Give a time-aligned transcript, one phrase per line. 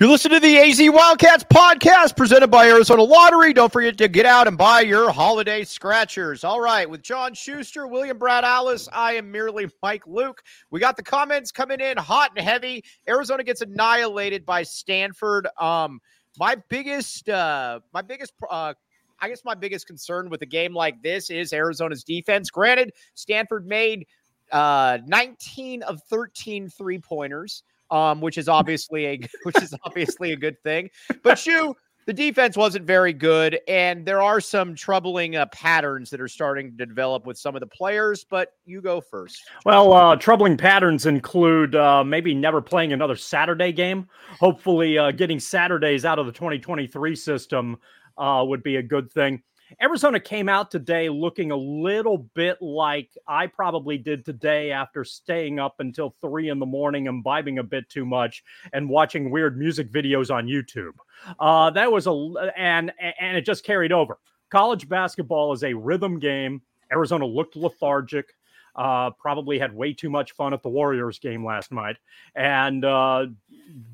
[0.00, 3.52] You're listening to the AZ Wildcats podcast presented by Arizona Lottery.
[3.52, 6.42] Don't forget to get out and buy your holiday scratchers.
[6.42, 10.42] All right, with John Schuster, William Brad Allis, I am merely Mike Luke.
[10.70, 12.82] We got the comments coming in hot and heavy.
[13.06, 15.46] Arizona gets annihilated by Stanford.
[15.58, 16.00] Um,
[16.38, 18.72] my biggest, uh, my biggest, uh,
[19.18, 22.48] I guess my biggest concern with a game like this is Arizona's defense.
[22.48, 24.06] Granted, Stanford made
[24.50, 30.36] uh, 19 of 13 three pointers um, which is obviously a which is obviously a
[30.36, 30.90] good thing.
[31.22, 31.74] But Shu,
[32.06, 36.76] the defense wasn't very good, and there are some troubling uh, patterns that are starting
[36.76, 38.24] to develop with some of the players.
[38.24, 39.40] But you go first.
[39.64, 44.08] Well, uh, troubling patterns include uh, maybe never playing another Saturday game.
[44.38, 47.76] Hopefully, uh, getting Saturdays out of the 2023 system
[48.18, 49.42] uh, would be a good thing.
[49.80, 55.58] Arizona came out today looking a little bit like I probably did today after staying
[55.58, 59.90] up until three in the morning, imbibing a bit too much, and watching weird music
[59.90, 60.92] videos on YouTube.
[61.38, 64.18] Uh, that was a and and it just carried over.
[64.50, 66.62] College basketball is a rhythm game.
[66.92, 68.34] Arizona looked lethargic.
[68.76, 71.96] Uh, probably had way too much fun at the Warriors game last night
[72.36, 73.26] and uh,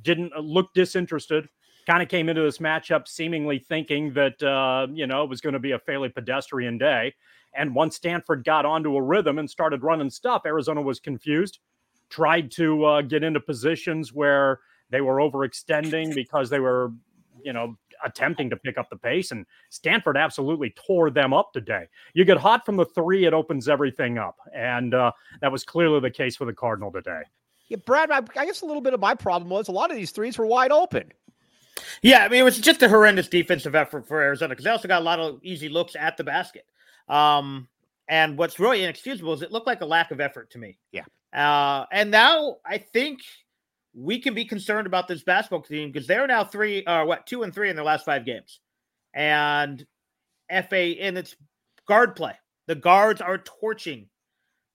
[0.02, 1.48] didn't look disinterested
[1.86, 5.52] kind of came into this matchup seemingly thinking that uh, you know it was going
[5.52, 7.14] to be a fairly pedestrian day.
[7.54, 11.58] And once Stanford got onto a rhythm and started running stuff, Arizona was confused,
[12.10, 16.92] tried to uh, get into positions where they were overextending because they were,
[17.42, 19.30] you know, attempting to pick up the pace.
[19.30, 21.86] And Stanford absolutely tore them up today.
[22.12, 24.36] You get hot from the three, it opens everything up.
[24.54, 27.22] And uh, that was clearly the case for the Cardinal today.
[27.68, 30.12] Yeah, Brad, I guess a little bit of my problem was a lot of these
[30.12, 31.10] threes were wide open.
[32.02, 34.88] Yeah, I mean, it was just a horrendous defensive effort for Arizona because they also
[34.88, 36.64] got a lot of easy looks at the basket.
[37.08, 37.68] Um,
[38.08, 40.78] and what's really inexcusable is it looked like a lack of effort to me.
[40.92, 41.04] Yeah.
[41.32, 43.20] Uh, and now I think
[43.94, 47.26] we can be concerned about this basketball team because they're now three, or uh, what,
[47.26, 48.60] two and three in their last five games.
[49.14, 49.84] And
[50.50, 51.34] FA, and it's
[51.88, 52.34] guard play.
[52.66, 54.08] The guards are torching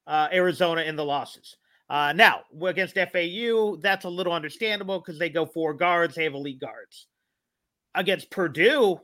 [0.07, 1.57] uh, Arizona in the losses.
[1.91, 6.33] Uh, now, against FAU, that's a little understandable because they go four guards, they have
[6.33, 7.07] elite guards.
[7.95, 8.97] Against Purdue,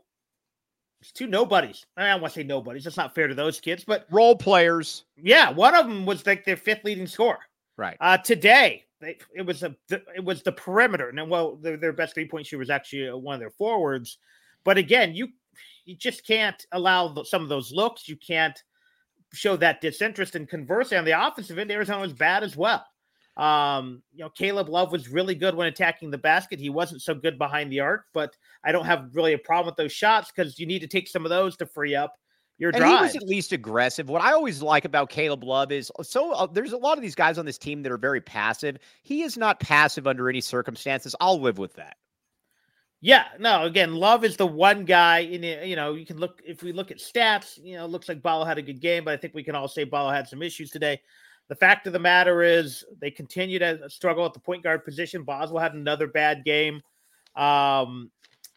[1.02, 1.86] it's two nobodies.
[1.98, 2.86] I don't want to say nobodies.
[2.86, 5.04] That's not fair to those kids, but role players.
[5.18, 7.40] Yeah, one of them was like their fifth leading scorer.
[7.76, 7.98] Right.
[8.00, 12.14] Uh, today, they, it was a it was the perimeter, and well, their, their best
[12.14, 14.18] three point shooter was actually uh, one of their forwards.
[14.64, 15.28] But again, you
[15.84, 18.08] you just can't allow the, some of those looks.
[18.08, 18.58] You can't
[19.34, 20.36] show that disinterest.
[20.36, 22.86] And conversely, on the offensive end, Arizona was bad as well.
[23.38, 26.60] Um, you know, Caleb Love was really good when attacking the basket.
[26.60, 29.76] He wasn't so good behind the arc, but I don't have really a problem with
[29.76, 32.16] those shots because you need to take some of those to free up
[32.58, 32.98] your and drive.
[32.98, 34.10] he was at least aggressive.
[34.10, 37.14] What I always like about Caleb Love is so uh, there's a lot of these
[37.14, 38.78] guys on this team that are very passive.
[39.04, 41.16] He is not passive under any circumstances.
[41.22, 41.98] I'll live with that.
[43.00, 45.44] Yeah, no, again, Love is the one guy in.
[45.44, 48.24] You know, you can look if we look at stats, you know, it looks like
[48.24, 50.42] Ballo had a good game, but I think we can all say Ballo had some
[50.42, 51.00] issues today.
[51.48, 55.24] The fact of the matter is they continue to struggle at the point guard position.
[55.24, 56.82] Boswell had another bad game.
[57.36, 58.10] Um,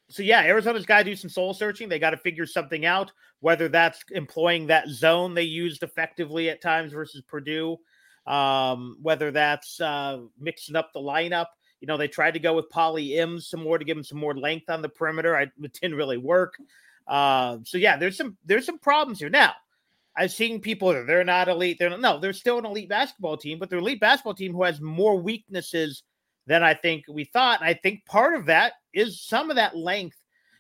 [0.09, 1.89] so yeah, Arizona's got to do some soul searching.
[1.89, 6.63] They got to figure something out, whether that's employing that zone they used effectively at
[6.63, 7.77] times versus Purdue,
[8.27, 11.47] um, whether that's uh, mixing up the lineup.
[11.81, 14.37] You know, they tried to go with Paulius some more to give him some more
[14.37, 15.37] length on the perimeter.
[15.37, 16.55] I, it didn't really work.
[17.07, 19.31] Uh, so yeah, there's some there's some problems here.
[19.31, 19.53] Now,
[20.17, 21.79] I've seen people they're not elite.
[21.79, 24.81] They're no, they're still an elite basketball team, but they're elite basketball team who has
[24.81, 26.03] more weaknesses
[26.47, 27.61] than I think we thought.
[27.61, 30.17] And I think part of that is some of that length.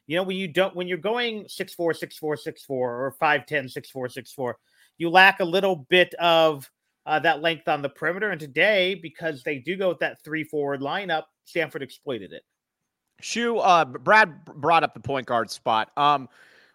[0.07, 3.13] You know, when you don't when you're going six four, six four, six four, or
[3.13, 4.57] five ten, six four, six four,
[4.99, 6.69] you lack a little bit of
[7.11, 8.31] uh, that length on the perimeter.
[8.31, 12.43] And today, because they do go with that three forward lineup, Stanford exploited it.
[13.21, 15.91] Shu, uh, Brad brought up the point guard spot.
[15.97, 16.29] Um,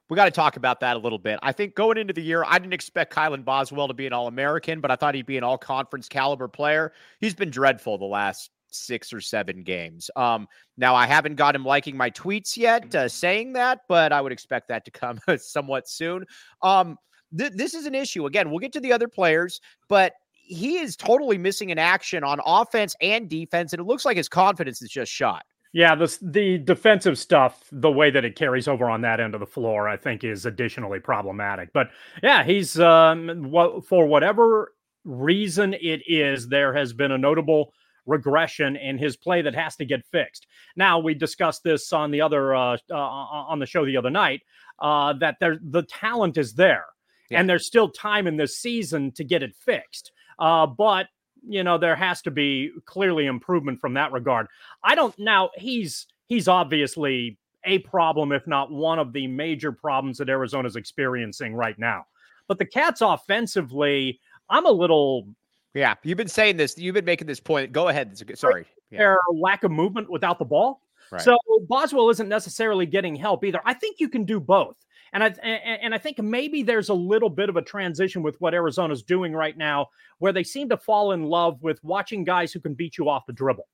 [0.09, 1.39] we got to talk about that a little bit.
[1.41, 4.27] I think going into the year, I didn't expect Kylan Boswell to be an All
[4.27, 6.91] American, but I thought he'd be an All Conference caliber player.
[7.21, 10.11] He's been dreadful the last six or seven games.
[10.17, 14.19] Um, now I haven't got him liking my tweets yet, uh, saying that, but I
[14.19, 16.25] would expect that to come somewhat soon.
[16.61, 16.97] Um,
[17.35, 18.25] th- this is an issue.
[18.25, 20.11] Again, we'll get to the other players, but
[20.45, 24.29] he is totally missing in action on offense and defense, and it looks like his
[24.29, 25.43] confidence is just shot.
[25.73, 29.41] Yeah, the the defensive stuff, the way that it carries over on that end of
[29.41, 31.73] the floor, I think is additionally problematic.
[31.73, 31.89] But
[32.23, 33.51] yeah, he's um,
[33.85, 37.73] for whatever reason it is, there has been a notable
[38.05, 40.47] regression in his play that has to get fixed.
[40.75, 44.43] Now we discussed this on the other uh, uh, on the show the other night
[44.79, 46.85] uh, that there the talent is there,
[47.29, 47.39] yeah.
[47.39, 50.13] and there's still time in this season to get it fixed.
[50.39, 51.07] Uh, but
[51.47, 54.47] you know there has to be clearly improvement from that regard.
[54.83, 60.17] I don't now he's he's obviously a problem, if not one of the major problems
[60.19, 62.05] that Arizona's experiencing right now.
[62.47, 65.27] But the Cats offensively, I'm a little.
[65.73, 66.77] Yeah, you've been saying this.
[66.77, 67.71] You've been making this point.
[67.71, 68.17] Go ahead.
[68.37, 68.65] Sorry.
[68.91, 68.99] Yeah.
[68.99, 70.81] Their lack of movement without the ball.
[71.11, 71.21] Right.
[71.21, 73.59] So Boswell isn't necessarily getting help either.
[73.65, 74.75] I think you can do both.
[75.13, 78.53] And I and I think maybe there's a little bit of a transition with what
[78.53, 79.87] Arizona's doing right now,
[80.19, 83.25] where they seem to fall in love with watching guys who can beat you off
[83.25, 83.67] the dribble.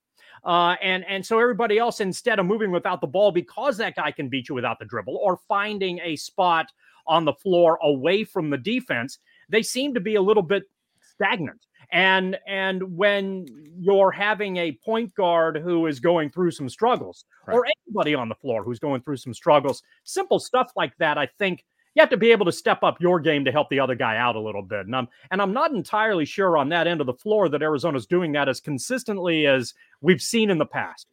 [0.44, 4.12] Uh, and and so everybody else, instead of moving without the ball because that guy
[4.12, 6.68] can beat you without the dribble, or finding a spot
[7.08, 9.20] on the floor away from the defense,
[9.50, 10.64] they seem to be a little bit
[11.00, 11.66] stagnant.
[11.92, 13.48] And and when
[13.78, 17.56] you're having a point guard who is going through some struggles, right.
[17.56, 21.28] or anybody on the floor who's going through some struggles, simple stuff like that, I
[21.38, 21.66] think
[21.96, 24.18] you have to be able to step up your game to help the other guy
[24.18, 24.86] out a little bit.
[24.86, 28.06] And I'm and I'm not entirely sure on that end of the floor that Arizona's
[28.06, 31.08] doing that as consistently as we've seen in the past.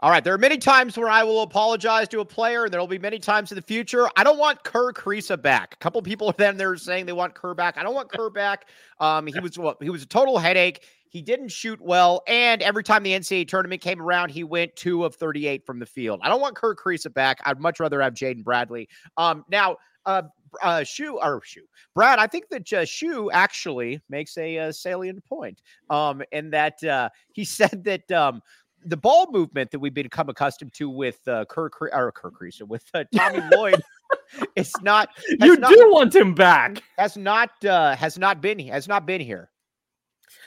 [0.00, 0.22] All right.
[0.22, 2.98] There are many times where I will apologize to a player, and there will be
[2.98, 4.08] many times in the future.
[4.16, 5.74] I don't want Kerr Kriisa back.
[5.74, 7.78] A couple people then they're saying they want Kerr back.
[7.78, 8.68] I don't want Kerr back.
[8.98, 10.84] Um, he was he was a total headache.
[11.08, 15.04] He didn't shoot well, and every time the NCAA tournament came around, he went two
[15.04, 16.18] of 38 from the field.
[16.24, 17.38] I don't want Kerr Kriisa back.
[17.44, 18.88] I'd much rather have Jaden Bradley.
[19.16, 19.76] Um, now,
[20.06, 20.22] uh,
[20.62, 21.62] uh, Shu or Shu,
[21.94, 25.62] Brad, I think that uh, Shu actually makes a, a uh, salient point.
[25.90, 28.42] Um, in that uh, he said that um,
[28.84, 32.84] the ball movement that we've become accustomed to with uh, Kirk or Kirk Kriisa with
[32.94, 33.82] uh, Tommy Lloyd,
[34.56, 35.08] it's not.
[35.40, 36.82] You not, do want him back.
[36.98, 39.50] Has not uh, has not been has not been here.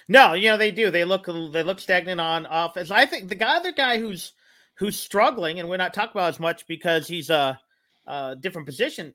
[0.07, 0.89] No, you know they do.
[0.89, 2.91] They look they look stagnant on offense.
[2.91, 4.33] I think the guy, other guy who's
[4.75, 7.59] who's struggling, and we're not talking about as much because he's a,
[8.05, 9.13] a different position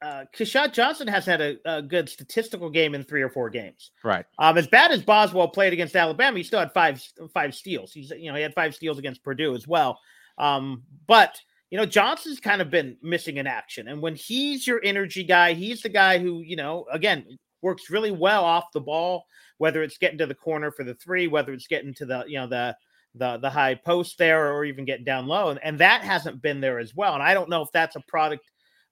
[0.00, 0.24] uh,
[0.72, 3.90] Johnson has had a, a, good statistical game in three or four games.
[4.04, 4.24] Right.
[4.38, 7.02] Um, as bad as Boswell played against Alabama, he still had five
[7.34, 7.92] five steals.
[7.92, 9.98] He's you know he had five steals against Purdue as well.
[10.38, 11.36] Um, but
[11.70, 15.54] you know Johnson's kind of been missing in action, and when he's your energy guy,
[15.54, 19.24] he's the guy who you know again works really well off the ball.
[19.58, 22.38] Whether it's getting to the corner for the three, whether it's getting to the you
[22.38, 22.76] know the
[23.16, 26.60] the the high post there, or even getting down low, and, and that hasn't been
[26.60, 27.14] there as well.
[27.14, 28.48] And I don't know if that's a product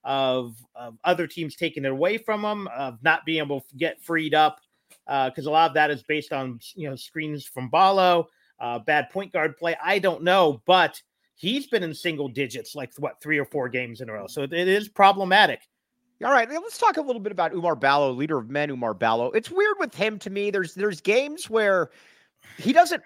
[0.07, 4.01] of, of other teams taking it away from them, of not being able to get
[4.01, 4.61] freed up,
[5.05, 8.79] because uh, a lot of that is based on you know screens from Ballo, uh,
[8.79, 9.75] bad point guard play.
[9.83, 10.99] I don't know, but
[11.35, 14.43] he's been in single digits like what three or four games in a row, so
[14.43, 15.67] it, is problematic.
[16.23, 18.69] All right, let's talk a little bit about Oumar Ballo, leader of men.
[18.69, 19.29] Oumar Ballo.
[19.31, 20.51] It's weird with him to me.
[20.51, 21.91] There's there's games where
[22.57, 23.03] he doesn't.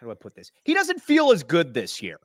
[0.00, 0.50] How do I put this?
[0.64, 2.18] He doesn't feel as good this year.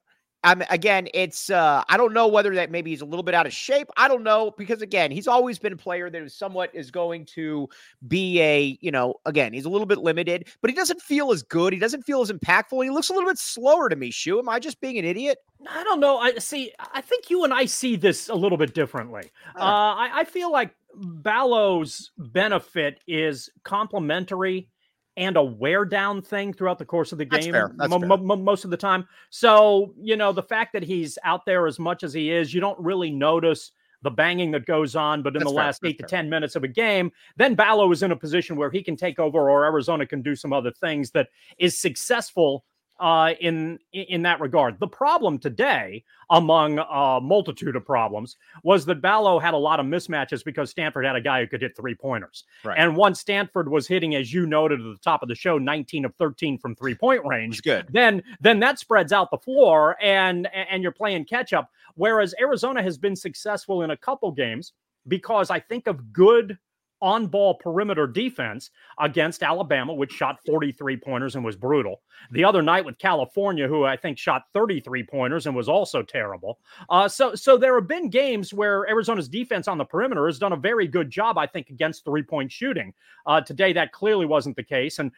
[0.43, 3.47] I'm again, it's uh, I don't know whether that maybe he's a little bit out
[3.47, 3.89] of shape.
[3.97, 7.25] I don't know because again, he's always been a player that is somewhat is going
[7.25, 7.67] to
[8.07, 11.41] be a, you know, again, he's a little bit limited, but he doesn't feel as
[11.41, 11.73] good.
[11.73, 12.83] He doesn't feel as impactful.
[12.83, 14.39] He looks a little bit slower to me, Shu.
[14.39, 15.39] Am I just being an idiot?
[15.67, 16.19] I don't know.
[16.19, 19.31] I see I think you and I see this a little bit differently.
[19.55, 24.69] Uh, I, I feel like Ballo's benefit is complementary
[25.17, 28.69] and a wear down thing throughout the course of the game m- m- most of
[28.71, 29.05] the time.
[29.31, 32.61] So, you know, the fact that he's out there as much as he is, you
[32.61, 33.71] don't really notice
[34.03, 35.23] the banging that goes on.
[35.23, 35.65] But in That's the fair.
[35.65, 36.07] last That's eight fair.
[36.07, 38.95] to 10 minutes of a game, then Ballo is in a position where he can
[38.95, 42.63] take over or Arizona can do some other things that is successful
[42.99, 44.79] uh, in in that regard.
[44.79, 49.85] The problem today, among a multitude of problems, was that Ballo had a lot of
[49.85, 52.43] mismatches because Stanford had a guy who could hit three pointers.
[52.63, 52.77] Right.
[52.77, 56.05] And once Stanford was hitting, as you noted at the top of the show, 19
[56.05, 57.61] of 13 from three point range.
[57.61, 57.87] Good.
[57.91, 61.69] Then then that spreads out the floor, and and you're playing catch up.
[61.95, 64.73] Whereas Arizona has been successful in a couple games
[65.07, 66.57] because I think of good
[67.01, 72.01] on ball perimeter defense against Alabama, which shot 43 pointers and was brutal.
[72.31, 76.59] The other night with California, who I think shot 33 pointers and was also terrible.
[76.89, 80.53] Uh, so, so there have been games where Arizona's defense on the perimeter has done
[80.53, 82.93] a very good job, I think, against three point shooting.
[83.25, 85.11] Uh, today, that clearly wasn't the case, and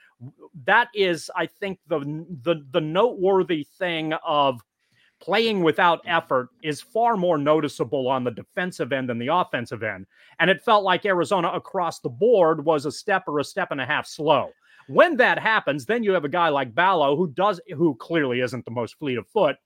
[0.65, 2.00] that is, I think, the
[2.43, 4.62] the the noteworthy thing of
[5.20, 6.16] playing without mm.
[6.16, 10.06] effort is far more noticeable on the defensive end than the offensive end.
[10.40, 13.82] And it felt like Arizona across the board was a step or a step and
[13.82, 14.52] a half slow.
[14.88, 18.66] When that happens, then you have a guy like Ballo who does who clearly isn't
[18.66, 19.58] the most fleet of foot.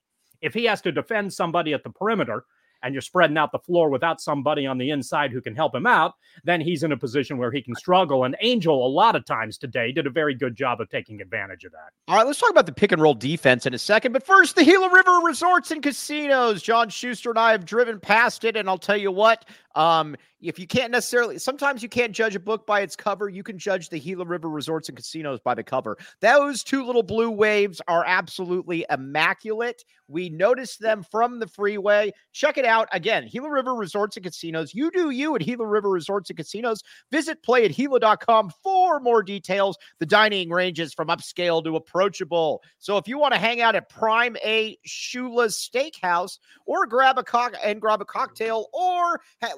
[0.42, 2.44] If he has to defend somebody at the perimeter,
[2.84, 5.86] and you're spreading out the floor without somebody on the inside who can help him
[5.86, 6.12] out,
[6.44, 8.24] then he's in a position where he can struggle.
[8.24, 11.64] And Angel, a lot of times today, did a very good job of taking advantage
[11.64, 11.90] of that.
[12.08, 14.12] All right, let's talk about the pick and roll defense in a second.
[14.12, 16.62] But first, the Gila River Resorts and Casinos.
[16.62, 20.58] John Schuster and I have driven past it, and I'll tell you what, Um, if
[20.58, 23.28] you can't necessarily, sometimes you can't judge a book by its cover.
[23.28, 25.96] You can judge the Gila River Resorts and Casinos by the cover.
[26.20, 29.84] Those two little blue waves are absolutely immaculate.
[30.06, 32.12] We noticed them from the freeway.
[32.32, 33.28] Check it out again.
[33.30, 34.74] Gila River Resorts and Casinos.
[34.74, 36.82] You do you at Gila River Resorts and Casinos.
[37.10, 39.78] Visit playatgila.com for more details.
[39.98, 42.62] The dining ranges from upscale to approachable.
[42.78, 47.24] So if you want to hang out at Prime A Shula's Steakhouse or grab a
[47.24, 49.54] cock and grab a cocktail or ha-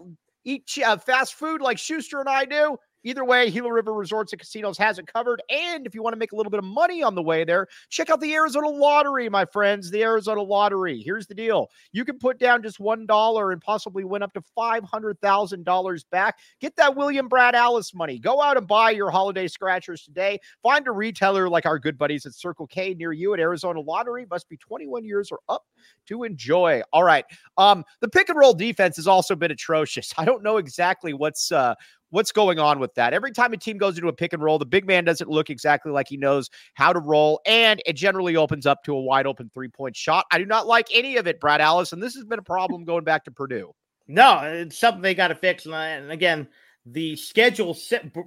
[0.46, 4.40] eat uh, fast food like Schuster and I do, Either way, Gila River Resorts and
[4.40, 5.40] Casinos has it covered.
[5.48, 7.68] And if you want to make a little bit of money on the way there,
[7.88, 9.92] check out the Arizona Lottery, my friends.
[9.92, 11.00] The Arizona Lottery.
[11.00, 16.04] Here's the deal you can put down just $1 and possibly win up to $500,000
[16.10, 16.38] back.
[16.60, 18.18] Get that William Brad Allis money.
[18.18, 20.40] Go out and buy your holiday scratchers today.
[20.64, 24.26] Find a retailer like our good buddies at Circle K near you at Arizona Lottery.
[24.28, 25.64] Must be 21 years or up
[26.06, 26.82] to enjoy.
[26.92, 27.24] All right.
[27.56, 30.12] Um, the pick and roll defense has also been atrocious.
[30.18, 31.76] I don't know exactly what's uh
[32.10, 33.12] what's going on with that.
[33.12, 35.50] Every time a team goes into a pick and roll, the big man doesn't look
[35.50, 39.26] exactly like he knows how to roll, and it generally opens up to a wide
[39.26, 40.26] open three point shot.
[40.30, 43.04] I do not like any of it, Brad and this has been a problem going
[43.04, 43.74] back to Purdue.
[44.08, 45.66] No, it's something they got to fix.
[45.66, 46.48] And again,
[46.84, 47.76] the schedule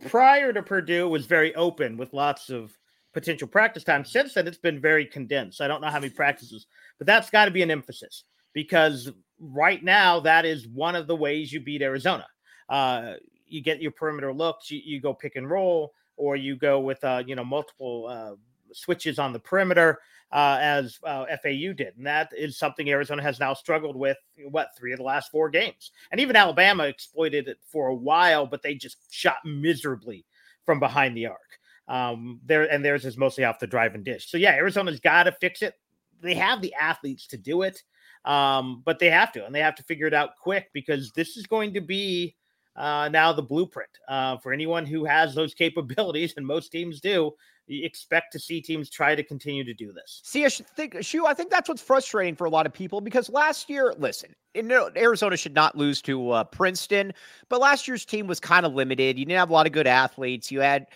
[0.08, 2.78] prior to Purdue was very open with lots of
[3.14, 4.04] potential practice time.
[4.04, 5.62] Since then, it's been very condensed.
[5.62, 6.68] I don't know how many practices,
[6.98, 11.16] but that's got to be an emphasis because right now that is one of the
[11.16, 12.28] ways you beat Arizona.
[12.68, 13.14] Uh,
[13.50, 17.04] you get your perimeter looks, you, you go pick and roll, or you go with
[17.04, 18.36] uh, you know multiple uh,
[18.74, 20.00] switches on the perimeter
[20.32, 24.18] uh, as uh, FAU did, and that is something Arizona has now struggled with.
[24.50, 28.46] What three of the last four games, and even Alabama exploited it for a while,
[28.46, 30.26] but they just shot miserably
[30.66, 31.60] from behind the arc.
[31.88, 34.30] Um, there and theirs is mostly off the drive and dish.
[34.30, 35.74] So yeah, Arizona's got to fix it.
[36.22, 37.82] They have the athletes to do it,
[38.26, 41.38] um, but they have to, and they have to figure it out quick because this
[41.38, 42.36] is going to be
[42.80, 47.32] uh, now the blueprint uh, for anyone who has those capabilities, and most teams do.
[47.72, 50.22] Expect to see teams try to continue to do this.
[50.24, 53.30] See, I think, Shu, I think that's what's frustrating for a lot of people because
[53.30, 57.14] last year, listen, Arizona should not lose to uh, Princeton,
[57.48, 59.20] but last year's team was kind of limited.
[59.20, 60.50] You didn't have a lot of good athletes.
[60.50, 60.88] You had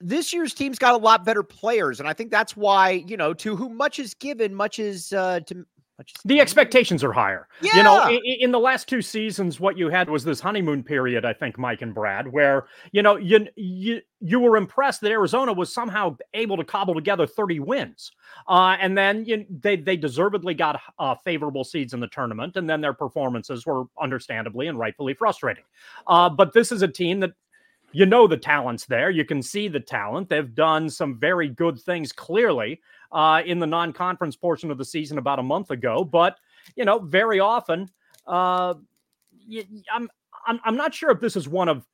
[0.00, 3.32] this year's team's got a lot better players, and I think that's why you know
[3.34, 5.64] to whom much is given, much is uh, to
[6.26, 7.48] the expectations are higher.
[7.62, 7.76] Yeah.
[7.76, 11.24] You know, in, in, the last two seasons, what you had was this honeymoon period,
[11.24, 15.54] I think, Mike and Brad, where, you know, you you you were impressed that Arizona
[15.54, 18.12] was somehow able to cobble together 30 wins.
[18.46, 22.68] Uh, and then you, they they deservedly got uh, favorable seeds in the tournament, and
[22.68, 25.64] then their performances were understandably and rightfully frustrating.
[26.06, 27.32] Uh, but this is a team that
[27.92, 29.08] you know the talent's there.
[29.08, 30.28] You can see the talent.
[30.28, 32.82] They've done some very good things clearly
[33.16, 36.04] uh, in the non-conference portion of the season about a month ago.
[36.04, 36.38] But
[36.76, 37.88] you know, very often,
[38.26, 38.74] uh,
[39.92, 40.10] I'm
[40.46, 41.86] I'm I'm not sure if this is one of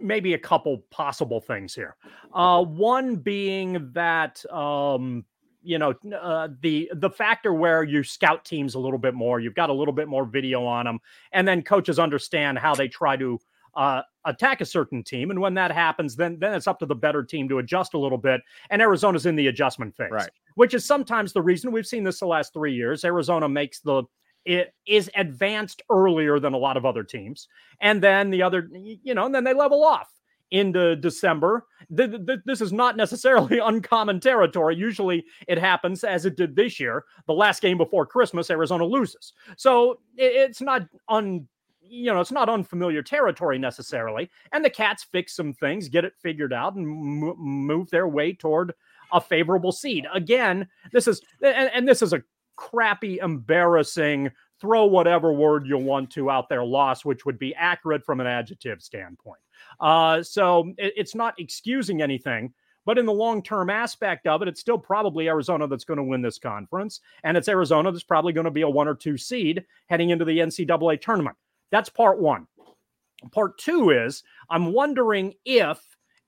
[0.00, 1.96] maybe a couple possible things here.
[2.32, 5.26] Uh, one being that um,
[5.62, 9.54] you know uh, the the factor where you scout teams a little bit more, you've
[9.54, 10.98] got a little bit more video on them,
[11.32, 13.38] and then coaches understand how they try to
[13.74, 15.30] uh, attack a certain team.
[15.30, 17.98] And when that happens, then then it's up to the better team to adjust a
[17.98, 18.40] little bit.
[18.70, 20.30] And Arizona's in the adjustment phase, right.
[20.54, 23.04] which is sometimes the reason we've seen this the last three years.
[23.04, 24.04] Arizona makes the
[24.44, 27.48] it is advanced earlier than a lot of other teams,
[27.80, 30.10] and then the other, you know, and then they level off
[30.50, 31.66] into December.
[31.90, 34.76] This is not necessarily uncommon territory.
[34.76, 37.04] Usually it happens as it did this year.
[37.26, 39.32] The last game before Christmas, Arizona loses.
[39.56, 41.46] So it's not un
[41.88, 44.30] you know, it's not unfamiliar territory necessarily.
[44.52, 48.32] And the Cats fix some things, get it figured out, and m- move their way
[48.32, 48.74] toward
[49.12, 50.06] a favorable seed.
[50.12, 52.22] Again, this is and, and this is a
[52.56, 54.30] crappy, embarrassing,
[54.60, 58.26] throw whatever word you want to out there loss, which would be accurate from an
[58.26, 59.40] adjective standpoint.
[59.80, 62.52] Uh, so it, it's not excusing anything.
[62.84, 66.02] But in the long term aspect of it, it's still probably Arizona that's going to
[66.02, 67.00] win this conference.
[67.22, 70.24] And it's Arizona that's probably going to be a one or two seed heading into
[70.24, 71.36] the NCAA tournament.
[71.70, 72.46] That's part one.
[73.32, 75.78] Part two is I'm wondering if,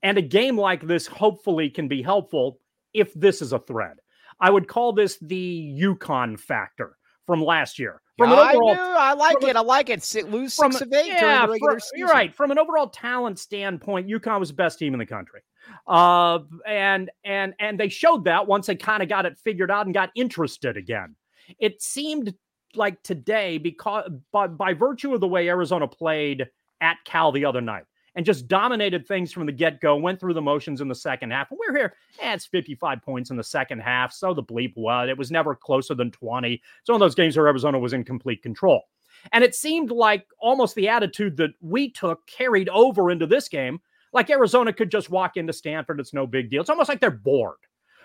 [0.02, 2.58] and a game like this hopefully can be helpful
[2.92, 3.98] if this is a thread.
[4.40, 8.00] I would call this the UConn factor from last year.
[8.18, 9.56] From an overall, I, knew, I like it.
[9.56, 10.02] I like it.
[10.02, 11.06] Sit, lose from, six of eight.
[11.06, 12.34] Yeah, for, you're right.
[12.34, 15.40] From an overall talent standpoint, UConn was the best team in the country,
[15.86, 19.86] uh, and and and they showed that once they kind of got it figured out
[19.86, 21.16] and got interested again.
[21.58, 22.34] It seemed
[22.74, 26.48] like today because by, by virtue of the way Arizona played
[26.80, 27.84] at Cal the other night
[28.14, 31.30] and just dominated things from the get go, went through the motions in the second
[31.30, 31.50] half.
[31.50, 34.12] And we're here, eh, it's 55 points in the second half.
[34.12, 36.54] So the bleep was, it was never closer than 20.
[36.54, 38.82] It's one of those games where Arizona was in complete control.
[39.32, 43.80] And it seemed like almost the attitude that we took carried over into this game.
[44.12, 46.62] Like Arizona could just walk into Stanford, it's no big deal.
[46.62, 47.58] It's almost like they're bored.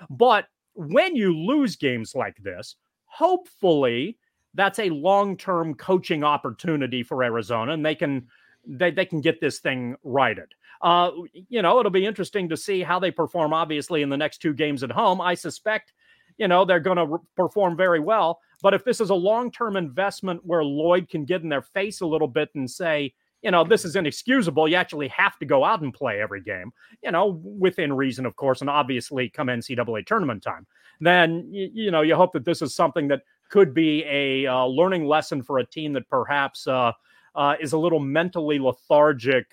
[0.10, 4.18] But when you lose games like this, hopefully
[4.56, 8.28] that's a long-term coaching opportunity for Arizona and they can
[8.68, 10.54] they, they can get this thing righted.
[10.82, 11.12] Uh,
[11.50, 14.54] you know, it'll be interesting to see how they perform, obviously, in the next two
[14.54, 15.22] games at home.
[15.22, 15.94] I suspect,
[16.38, 18.40] you know, they're going to re- perform very well.
[18.62, 22.02] But if this is a long term investment where Lloyd can get in their face
[22.02, 24.68] a little bit and say, you know, this is inexcusable.
[24.68, 26.72] You actually have to go out and play every game,
[27.04, 30.66] you know, within reason, of course, and obviously come NCAA tournament time.
[31.00, 34.66] Then, you, you know, you hope that this is something that could be a uh,
[34.66, 36.92] learning lesson for a team that perhaps uh,
[37.36, 39.46] uh, is a little mentally lethargic.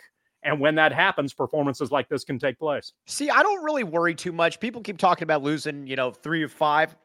[0.43, 2.93] And when that happens, performances like this can take place.
[3.07, 4.59] See, I don't really worry too much.
[4.59, 6.97] People keep talking about losing, you know, three or five.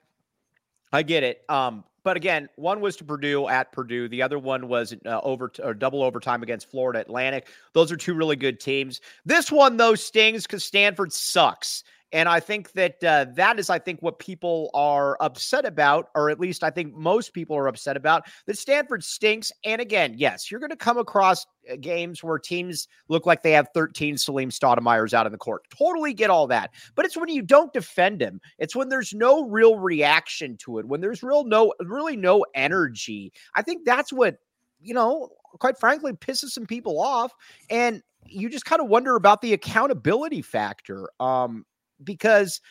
[0.92, 1.44] I get it.
[1.50, 4.08] Um, but again, one was to Purdue at Purdue.
[4.08, 7.48] The other one was uh, over or double overtime against Florida Atlantic.
[7.74, 9.02] Those are two really good teams.
[9.26, 11.84] This one though stings because Stanford sucks.
[12.14, 16.30] And I think that uh, that is, I think, what people are upset about, or
[16.30, 19.52] at least I think most people are upset about, that Stanford stinks.
[19.66, 23.52] And again, yes, you're going to come across uh, games where teams look like they
[23.52, 25.64] have 13 Salim Stoudemire's out in the court.
[25.78, 26.72] Totally get all that.
[26.96, 28.40] But it's when you don't defend him.
[28.58, 33.34] It's when there's no real reaction to it, when there's real no really no energy.
[33.56, 34.38] I think that's what,
[34.80, 37.34] you know, quite frankly, pisses some people off.
[37.70, 41.10] And you just kind of wonder about the accountability factor.
[41.20, 41.66] Um,
[42.04, 42.62] because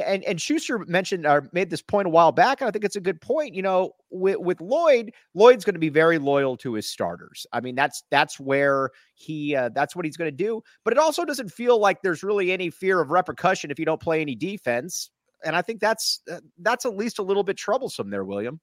[0.00, 2.96] and, and Schuster mentioned or made this point a while back, and I think it's
[2.96, 3.54] a good point.
[3.54, 7.46] You know, with, with Lloyd, Lloyd's going to be very loyal to his starters.
[7.52, 10.62] I mean, that's that's where he uh, that's what he's going to do.
[10.84, 14.00] But it also doesn't feel like there's really any fear of repercussion if you don't
[14.00, 15.10] play any defense.
[15.44, 18.60] And I think that's uh, that's at least a little bit troublesome there, William.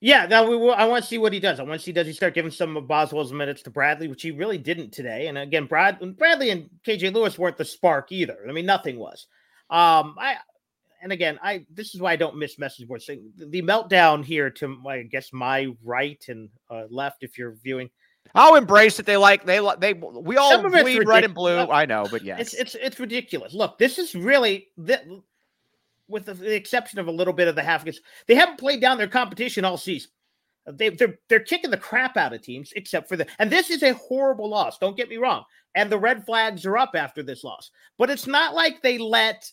[0.00, 1.58] Yeah, now we will, I want to see what he does.
[1.58, 4.22] I want to see does he start giving some of Boswell's minutes to Bradley, which
[4.22, 5.28] he really didn't today.
[5.28, 8.36] And again, Brad Bradley and KJ Lewis weren't the spark either.
[8.46, 9.26] I mean, nothing was.
[9.70, 10.36] Um, I
[11.02, 13.06] and again, I this is why I don't miss message boards.
[13.06, 17.88] The meltdown here to I guess my right and uh, left, if you're viewing.
[18.34, 19.06] I'll embrace it.
[19.06, 21.58] They like they like they we all bleed red and blue.
[21.58, 23.54] I know, but yes, it's it's it's ridiculous.
[23.54, 24.68] Look, this is really
[26.08, 28.98] with the, exception of a little bit of the half because they haven't played down
[28.98, 30.10] their competition all season.
[30.68, 33.84] They, they're they're kicking the crap out of teams, except for the and this is
[33.84, 34.78] a horrible loss.
[34.78, 35.44] Don't get me wrong.
[35.76, 39.48] And the red flags are up after this loss, but it's not like they let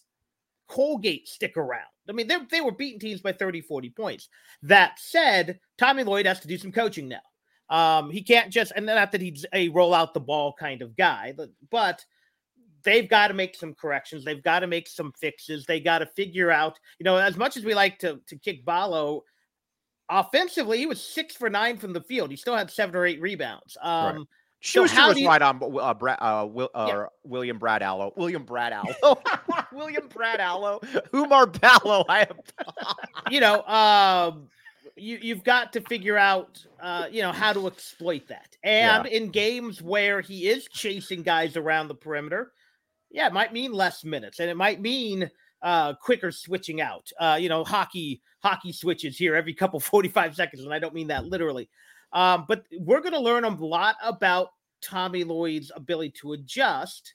[0.67, 1.85] Colgate stick around.
[2.09, 4.29] I mean, they, they were beating teams by 30, 40 points.
[4.61, 7.19] That said, Tommy Lloyd has to do some coaching now.
[7.69, 10.97] Um, he can't just, and not that he's a roll out the ball kind of
[10.97, 12.03] guy, but, but
[12.83, 14.25] they've got to make some corrections.
[14.25, 15.65] They've got to make some fixes.
[15.65, 18.65] They got to figure out, you know, as much as we like to to kick
[18.65, 19.23] Ballo,
[20.09, 22.31] offensively, he was six for nine from the field.
[22.31, 23.77] He still had seven or eight rebounds.
[23.81, 24.27] Um, right.
[24.63, 27.05] Schuster so was you, right on uh, Brad, uh, Will, uh, yeah.
[27.25, 28.13] William Brad Allo.
[28.15, 29.19] William Brad Allo.
[29.73, 30.79] William Brad Allo.
[31.11, 32.05] Oumar Ballo.
[32.07, 32.39] I have.
[33.29, 34.47] you know, um,
[34.95, 38.55] you you've got to figure out, uh, you know, how to exploit that.
[38.63, 39.11] And yeah.
[39.11, 42.53] in games where he is chasing guys around the perimeter,
[43.13, 45.29] yeah, it might mean less minutes, and it might mean
[45.61, 47.09] uh, quicker switching out.
[47.19, 51.07] Uh, you know, hockey hockey switches here every couple 45 seconds, and I don't mean
[51.07, 51.69] that literally.
[52.11, 54.49] Um, but we're going to learn a lot about
[54.81, 57.13] Tommy Lloyd's ability to adjust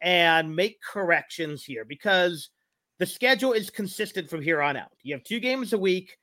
[0.00, 2.50] and make corrections here because
[2.98, 4.90] the schedule is consistent from here on out.
[5.02, 6.16] You have two games a week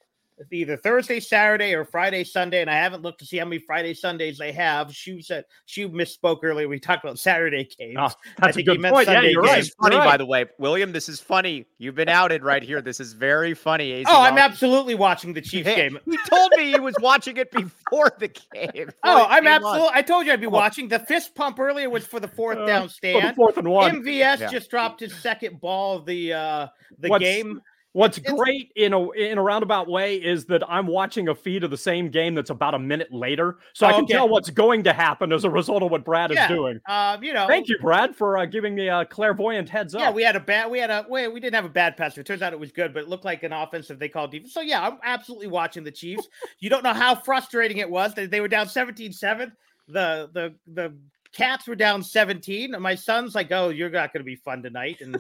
[0.52, 2.62] either Thursday, Saturday, or Friday, Sunday.
[2.62, 4.94] And I haven't looked to see how many Friday, Sundays they have.
[4.94, 6.68] She said she misspoke earlier.
[6.68, 7.98] We talked about Saturday games.
[8.00, 9.06] Oh, that's a good point.
[9.06, 9.70] Sunday yeah, you're right.
[9.82, 10.06] funny, right.
[10.06, 10.92] by the way, William.
[10.92, 11.66] This is funny.
[11.78, 12.82] You've been outed right here.
[12.82, 14.04] This is very funny.
[14.08, 16.00] oh, I'm absolutely watching the Chiefs game.
[16.06, 18.90] He told me he was watching it before the game.
[19.04, 19.90] oh, I'm absolutely.
[19.94, 20.88] I told you I'd be watching.
[20.88, 23.36] The fist pump earlier was for the fourth uh, down stand.
[23.36, 24.04] fourth and one.
[24.04, 24.48] MVS yeah.
[24.50, 26.68] just dropped his second ball of the uh
[27.00, 27.62] the What's, game.
[27.98, 31.72] What's great in a in a roundabout way is that I'm watching a feed of
[31.72, 34.14] the same game that's about a minute later, so I can okay.
[34.14, 36.44] tell what's going to happen as a result of what Brad yeah.
[36.44, 36.80] is doing.
[36.88, 40.02] Um, you know, thank you, Brad, for uh, giving me a clairvoyant heads up.
[40.02, 42.16] Yeah, we had a bad, we had a, we, we didn't have a bad pass.
[42.20, 44.54] It turns out it was good, but it looked like an offensive they called defense.
[44.54, 46.28] So yeah, I'm absolutely watching the Chiefs.
[46.60, 48.14] you don't know how frustrating it was.
[48.14, 49.52] They, they were down 17-7.
[49.88, 50.94] The the the
[51.34, 52.80] Cats were down 17.
[52.80, 55.20] My son's like, "Oh, you're not going to be fun tonight," and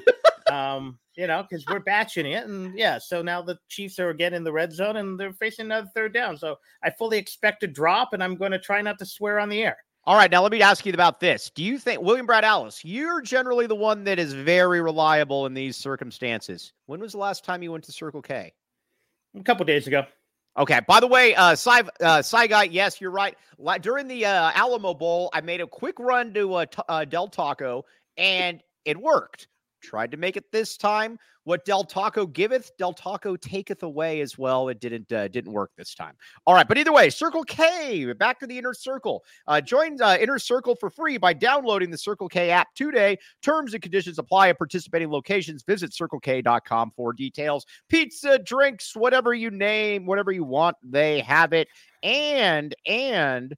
[0.51, 2.45] um you know, because we're batching it.
[2.45, 5.65] And yeah, so now the Chiefs are again in the red zone and they're facing
[5.65, 6.37] another third down.
[6.37, 9.49] So I fully expect a drop, and I'm going to try not to swear on
[9.49, 9.77] the air.
[10.05, 11.49] All right, now let me ask you about this.
[11.49, 15.53] Do you think William Brad Allis, you're generally the one that is very reliable in
[15.53, 16.71] these circumstances?
[16.85, 18.53] When was the last time you went to Circle K?
[19.37, 20.05] A couple days ago.
[20.57, 20.79] Okay.
[20.87, 23.35] By the way, uh, Cy, uh, Cy guy, yes, you're right.
[23.81, 27.27] During the uh, Alamo Bowl, I made a quick run to uh, t- uh, Del
[27.27, 27.83] Taco,
[28.15, 29.49] and it worked.
[29.87, 31.17] Tried to make it this time.
[31.45, 34.67] What Del Taco giveth, Del Taco taketh away as well.
[34.67, 36.13] It didn't uh, didn't work this time.
[36.45, 39.23] All right, but either way, Circle K, back to the Inner Circle.
[39.47, 43.17] Uh, join uh, Inner Circle for free by downloading the Circle K app today.
[43.41, 45.63] Terms and conditions apply at participating locations.
[45.63, 47.65] Visit circlek.com for details.
[47.87, 51.69] Pizza, drinks, whatever you name, whatever you want, they have it.
[52.03, 53.55] And and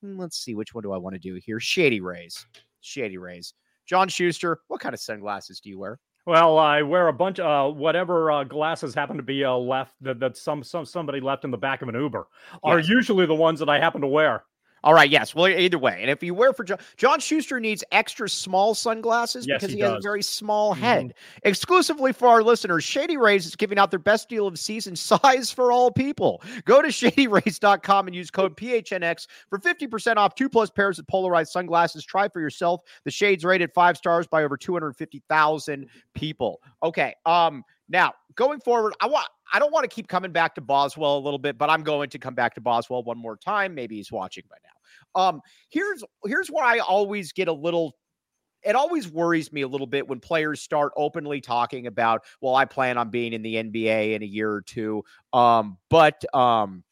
[0.00, 1.60] hmm, let's see, which one do I want to do here?
[1.60, 2.46] Shady Rays.
[2.80, 3.52] Shady Rays.
[3.88, 5.98] John Schuster, what kind of sunglasses do you wear?
[6.26, 9.94] Well, I wear a bunch of uh, whatever uh, glasses happen to be uh, left
[10.02, 12.26] that, that some some somebody left in the back of an Uber
[12.62, 14.44] are usually the ones that I happen to wear.
[14.84, 15.34] All right, yes.
[15.34, 19.46] Well, either way, and if you wear for John, John Schuster needs extra small sunglasses
[19.46, 20.78] Yes, because he he, has a very small Mhm.
[20.78, 21.14] head.
[21.42, 25.50] Exclusively for our listeners, Shady Rays is giving out their best deal of season size
[25.50, 26.42] for all people.
[26.64, 31.52] Go to shadyrays.com and use code PHNX for 50% off two plus pairs of polarized
[31.52, 32.04] sunglasses.
[32.04, 32.82] Try for yourself.
[33.04, 36.60] The shades rated five stars by over 250,000 people.
[36.82, 37.14] Okay.
[37.26, 41.18] Um, now going forward, I want I don't want to keep coming back to Boswell
[41.18, 43.74] a little bit, but I'm going to come back to Boswell one more time.
[43.74, 45.20] Maybe he's watching by now.
[45.20, 47.96] Um, here's here's where I always get a little
[48.64, 52.64] it always worries me a little bit when players start openly talking about, well, I
[52.64, 55.04] plan on being in the NBA in a year or two.
[55.32, 56.84] Um, but um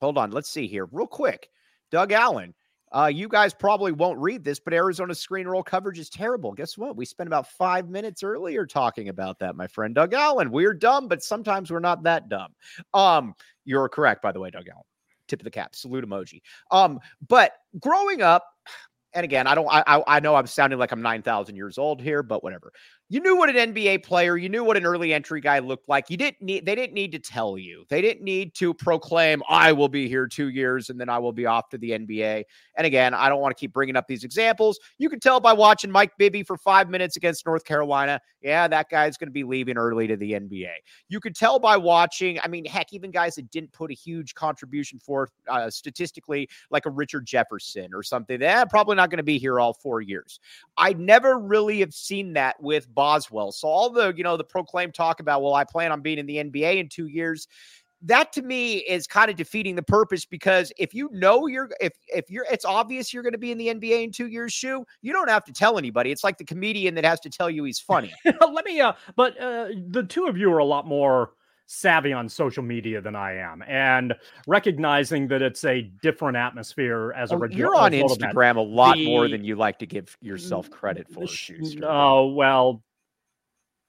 [0.00, 1.48] hold on, let's see here real quick.
[1.90, 2.54] Doug Allen,
[2.92, 6.52] uh, you guys probably won't read this, but Arizona screen roll coverage is terrible.
[6.52, 6.96] Guess what?
[6.96, 10.50] We spent about five minutes earlier talking about that, my friend Doug Allen.
[10.50, 12.52] We're dumb, but sometimes we're not that dumb.
[12.92, 14.84] Um, you're correct, by the way, Doug Allen.
[15.28, 16.42] Tip of the cap, salute emoji.
[16.72, 16.98] Um,
[17.28, 18.44] but growing up,
[19.12, 21.78] and again, I don't, I, I, I know I'm sounding like I'm nine thousand years
[21.78, 22.72] old here, but whatever.
[23.12, 26.10] You knew what an NBA player, you knew what an early entry guy looked like.
[26.10, 27.84] You didn't need, they didn't need to tell you.
[27.88, 31.32] They didn't need to proclaim, I will be here two years and then I will
[31.32, 32.44] be off to the NBA.
[32.76, 34.78] And again, I don't want to keep bringing up these examples.
[34.98, 38.20] You can tell by watching Mike Bibby for five minutes against North Carolina.
[38.42, 40.70] Yeah, that guy's going to be leaving early to the NBA.
[41.08, 44.36] You could tell by watching, I mean, heck, even guys that didn't put a huge
[44.36, 49.24] contribution forth uh, statistically, like a Richard Jefferson or something, they're probably not going to
[49.24, 50.38] be here all four years.
[50.76, 53.50] I never really have seen that with Boswell.
[53.50, 56.26] So all the, you know, the proclaimed talk about, well, I plan on being in
[56.26, 57.48] the NBA in two years.
[58.02, 61.92] That to me is kind of defeating the purpose because if you know you're if
[62.08, 64.84] if you're it's obvious you're going to be in the NBA in two years, shoe,
[65.02, 66.10] you don't have to tell anybody.
[66.10, 68.12] It's like the comedian that has to tell you he's funny.
[68.52, 71.32] Let me, uh, but uh, the two of you are a lot more
[71.66, 74.14] savvy on social media than I am, and
[74.48, 77.58] recognizing that it's a different atmosphere as a Oh, result.
[77.58, 77.92] you're on.
[77.92, 81.26] Instagram a lot more than you like to give yourself credit for.
[81.26, 81.84] Schuster.
[81.86, 82.82] Oh well,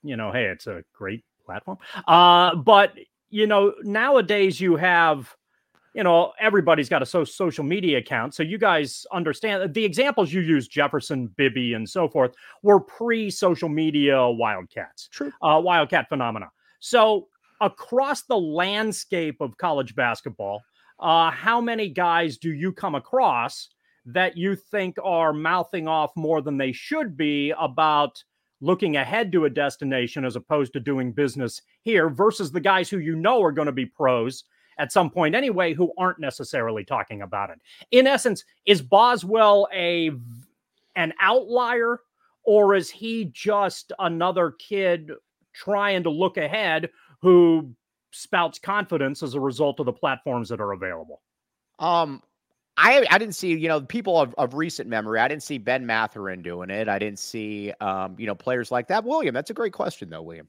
[0.04, 1.78] you know, hey, it's a great platform.
[2.08, 2.94] Uh, but
[3.30, 5.34] you know, nowadays you have,
[5.94, 10.32] you know, everybody's got a so- social media account, so you guys understand the examples
[10.34, 15.32] you use, Jefferson, Bibby, and so forth, were pre-social media Wildcats, True.
[15.42, 16.50] uh, Wildcat phenomena.
[16.80, 17.28] So
[17.62, 20.62] across the landscape of college basketball,
[21.00, 23.70] uh, how many guys do you come across?
[24.06, 28.24] that you think are mouthing off more than they should be about
[28.62, 33.00] looking ahead to a destination as opposed to doing business here versus the guys who
[33.00, 34.44] you know are going to be pros
[34.78, 37.60] at some point anyway who aren't necessarily talking about it.
[37.92, 40.12] In essence, is Boswell a
[40.96, 42.00] an outlier
[42.44, 45.12] or is he just another kid
[45.54, 46.90] trying to look ahead
[47.22, 47.74] who
[48.12, 51.22] spouts confidence as a result of the platforms that are available?
[51.80, 52.22] Um,
[52.82, 55.20] I I didn't see you know people of, of recent memory.
[55.20, 56.90] I didn't see Ben Mathurin doing it.
[56.90, 59.04] I didn't see um you know players like that.
[59.04, 60.48] William, that's a great question though, William.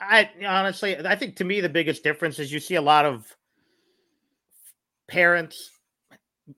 [0.00, 3.36] I honestly, I think to me the biggest difference is you see a lot of
[5.08, 5.70] parents,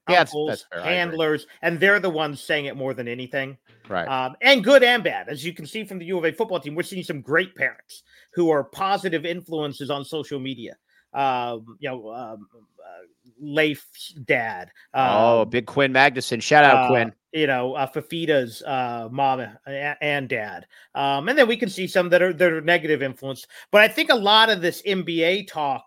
[0.08, 0.82] Yeah, uncles, that's fair.
[0.82, 3.58] Handlers, and they're the ones saying it more than anything.
[3.88, 4.06] Right.
[4.06, 6.60] Um, and good and bad, as you can see from the U of A football
[6.60, 10.76] team, we're seeing some great parents who are positive influences on social media.
[11.12, 13.06] Um, you know, um, uh,
[13.42, 14.70] Leif's dad.
[14.94, 16.40] oh, um, big Quinn Magnuson.
[16.42, 17.12] Shout out uh, Quinn.
[17.32, 21.86] you know, uh, Fifita's uh, mom a- and dad, um, and then we can see
[21.86, 23.46] some that are that are negative influence.
[23.70, 25.84] But I think a lot of this NBA talk,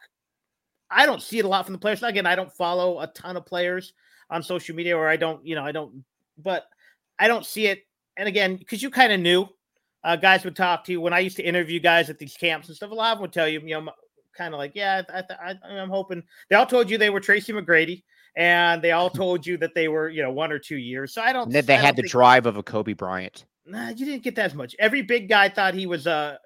[0.92, 2.04] I don't see it a lot from the players.
[2.04, 3.94] Again, I don't follow a ton of players
[4.30, 6.04] on social media, or I don't, you know, I don't,
[6.38, 6.66] but
[7.18, 7.84] I don't see it.
[8.18, 9.48] And again, because you kind of knew,
[10.04, 12.68] uh, guys would talk to you when I used to interview guys at these camps
[12.68, 12.92] and stuff.
[12.92, 13.92] A lot of them would tell you, you know,
[14.36, 16.24] kind of like, yeah, I, I, I, I'm hoping.
[16.50, 18.04] They all told you they were Tracy McGrady
[18.36, 21.14] and they all told you that they were, you know, one or two years.
[21.14, 21.46] So I don't.
[21.46, 23.46] And then they I had the drive of a Kobe Bryant.
[23.66, 24.76] Nah, you didn't get that as much.
[24.78, 26.38] Every big guy thought he was uh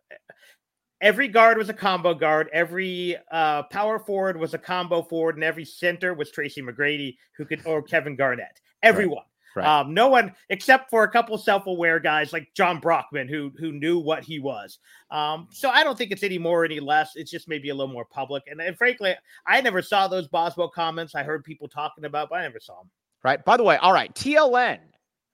[1.02, 5.44] every guard was a combo guard, every uh, power forward was a combo forward, and
[5.44, 8.60] every center was Tracy McGrady, who could or Kevin Garnett.
[8.84, 9.18] Everyone.
[9.18, 9.26] Right.
[9.66, 14.00] Um, no one except for a couple self-aware guys like Jon Brockman, who who knew
[14.00, 14.80] what he was.
[15.12, 17.12] Um, so I don't think it's any more, any less.
[17.16, 18.44] It's just maybe a little more public.
[18.48, 19.16] And, and frankly,
[19.48, 21.16] I never saw those Boswell comments.
[21.16, 22.90] I heard people talking about, but I never saw them.
[23.24, 23.44] Right.
[23.44, 24.80] By the way, all right, TLN.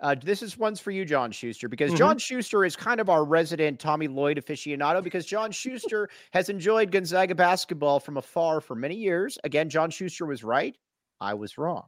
[0.01, 1.97] Uh, this is one's for you, John Schuster, because Mhm.
[1.97, 6.91] John Schuster is kind of our resident Tommy Lloyd aficionado because John Schuster has enjoyed
[6.91, 9.38] Gonzaga basketball from afar for many years.
[9.45, 10.75] Again, John Schuster was right.
[11.21, 11.85] I was wrong.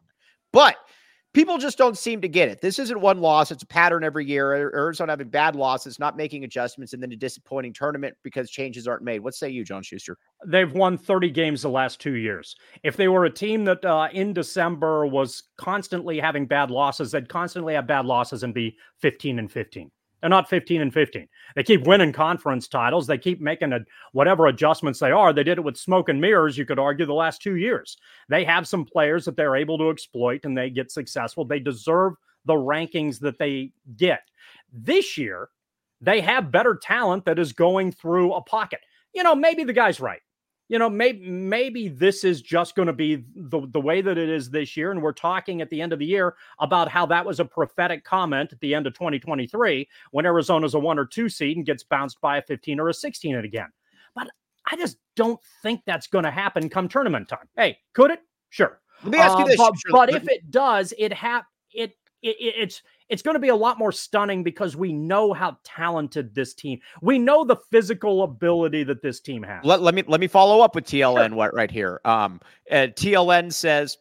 [0.53, 0.77] But
[1.33, 2.61] people just don't seem to get it.
[2.61, 4.53] This isn't one loss, it's a pattern every year.
[4.53, 9.03] Arizona having bad losses, not making adjustments, and then a disappointing tournament because changes aren't
[9.03, 9.19] made.
[9.19, 10.17] What say you, John Schuster?
[10.45, 12.55] They've won 30 games the last two years.
[12.83, 17.29] If they were a team that uh, in December was constantly having bad losses, they'd
[17.29, 19.91] constantly have bad losses and be 15 and 15.
[20.21, 21.27] They're not 15 and 15.
[21.55, 23.05] They keep winning conference titles.
[23.05, 23.79] They keep making a,
[24.13, 25.31] whatever adjustments they are.
[25.31, 27.97] They did it with smoke and mirrors, you could argue, the last two years.
[28.27, 31.45] They have some players that they're able to exploit and they get successful.
[31.45, 32.13] They deserve
[32.45, 34.21] the rankings that they get.
[34.73, 35.49] This year,
[36.01, 38.79] they have better talent that is going through a pocket.
[39.13, 40.21] You know, maybe the guy's right.
[40.69, 44.27] You know, maybe maybe this is just going to be the, the way that it
[44.29, 44.91] is this year.
[44.91, 48.03] And we're talking at the end of the year about how that was a prophetic
[48.03, 51.83] comment at the end of 2023 when Arizona's a one or two seed and gets
[51.83, 53.69] bounced by a 15 or a 16 and again.
[54.13, 54.27] But
[54.69, 57.47] I just don't think that's going to happen come tournament time.
[57.55, 58.19] Hey, could it?
[58.49, 58.81] Sure.
[59.03, 59.57] Let me ask you Uh, this.
[59.57, 59.89] but, Schuster.
[59.91, 63.55] but if it does, it hap it, it, it it's it's going to be a
[63.55, 66.79] lot more stunning because we know how talented this team.
[67.01, 69.63] We know the physical ability that this team has.
[69.63, 72.01] let, let me let me follow up with TLN what right here.
[72.05, 72.41] Um,
[72.71, 73.97] uh, TLN says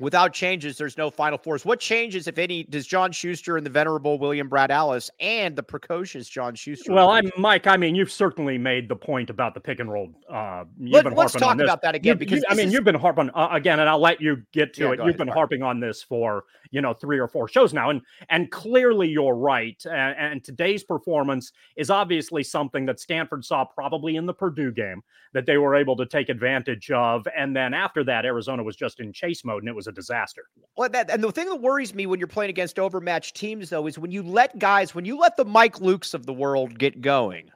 [0.00, 1.64] without changes, there's no final fours.
[1.64, 5.62] What changes, if any, does John Schuster and the venerable William Brad Allis and the
[5.62, 6.92] precocious John Schuster?
[6.92, 7.10] well.
[7.10, 7.66] I'm Mike.
[7.66, 10.08] I mean, you've certainly made the point about the pick and roll.
[10.28, 11.64] Uh, you've Let, been us harping talk on this.
[11.66, 13.88] about that again You- because you- I mean, is- you've been harping uh, again, and
[13.88, 14.90] I'll let you get to Yeah, it.
[14.98, 18.00] You've ahead, been harping on this for you know three or four shows now, and
[18.30, 19.80] and clearly you're right.
[19.86, 25.02] And, and today's performance is obviously something that Stanford saw probably in the Purdue game
[25.32, 28.98] that they were able to take advantage of, and then after that, Arizona was just
[29.00, 30.44] in chase mode, and it was a disaster.
[30.76, 33.86] Well, that and the thing that worries me when you're playing against overmatched teams, though,
[33.86, 37.00] is when you let guys, when you let the Mike Lukes of the world get
[37.00, 37.50] going.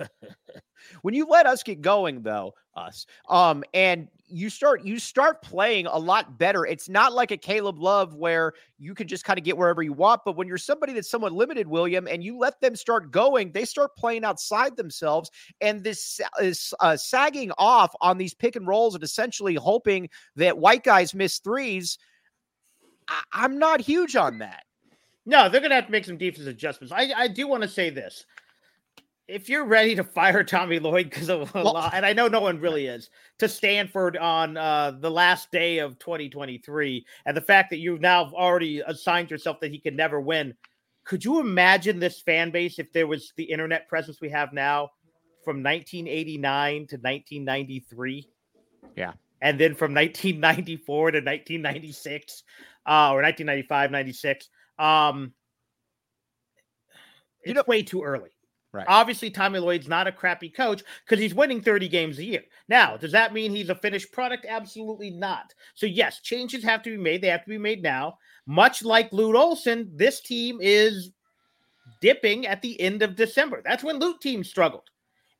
[1.02, 5.86] when you let us get going, though, us, um, and you start you start playing
[5.86, 6.66] a lot better.
[6.66, 9.92] It's not like a Caleb Love where you can just kind of get wherever you
[9.92, 10.22] want.
[10.24, 13.64] But when you're somebody that's somewhat limited, William, and you let them start going, they
[13.64, 18.94] start playing outside themselves, and this is uh, sagging off on these pick and rolls
[18.94, 21.98] and essentially hoping that white guys miss threes.
[23.08, 24.64] I, I'm not huge on that.
[25.26, 26.90] No, they're going to have to make some defensive adjustments.
[26.90, 28.24] I, I do want to say this.
[29.28, 32.28] If you're ready to fire Tommy Lloyd because of a Well- lot, and I know
[32.28, 37.40] no one really is, to Stanford on uh, the last day of 2023, and the
[37.42, 40.54] fact that you've now already assigned yourself that he can never win,
[41.04, 44.88] could you imagine this fan base if there was the internet presence we have now
[45.44, 48.28] from 1989 to 1993?
[48.96, 49.12] Yeah.
[49.42, 52.42] And then from 1994 to 1996,
[52.86, 54.48] uh, or 1995, 96.
[54.78, 55.34] Um,
[57.44, 58.30] You it's know- way too early.
[58.72, 58.84] Right.
[58.86, 62.42] Obviously, Tommy Lloyd's not a crappy coach because he's winning 30 games a year.
[62.68, 64.44] Now, does that mean he's a finished product?
[64.46, 65.54] Absolutely not.
[65.74, 67.22] So, yes, changes have to be made.
[67.22, 68.18] They have to be made now.
[68.46, 71.10] Much like Lute Olson, this team is
[72.02, 73.62] dipping at the end of December.
[73.64, 74.90] That's when Lute teams struggled.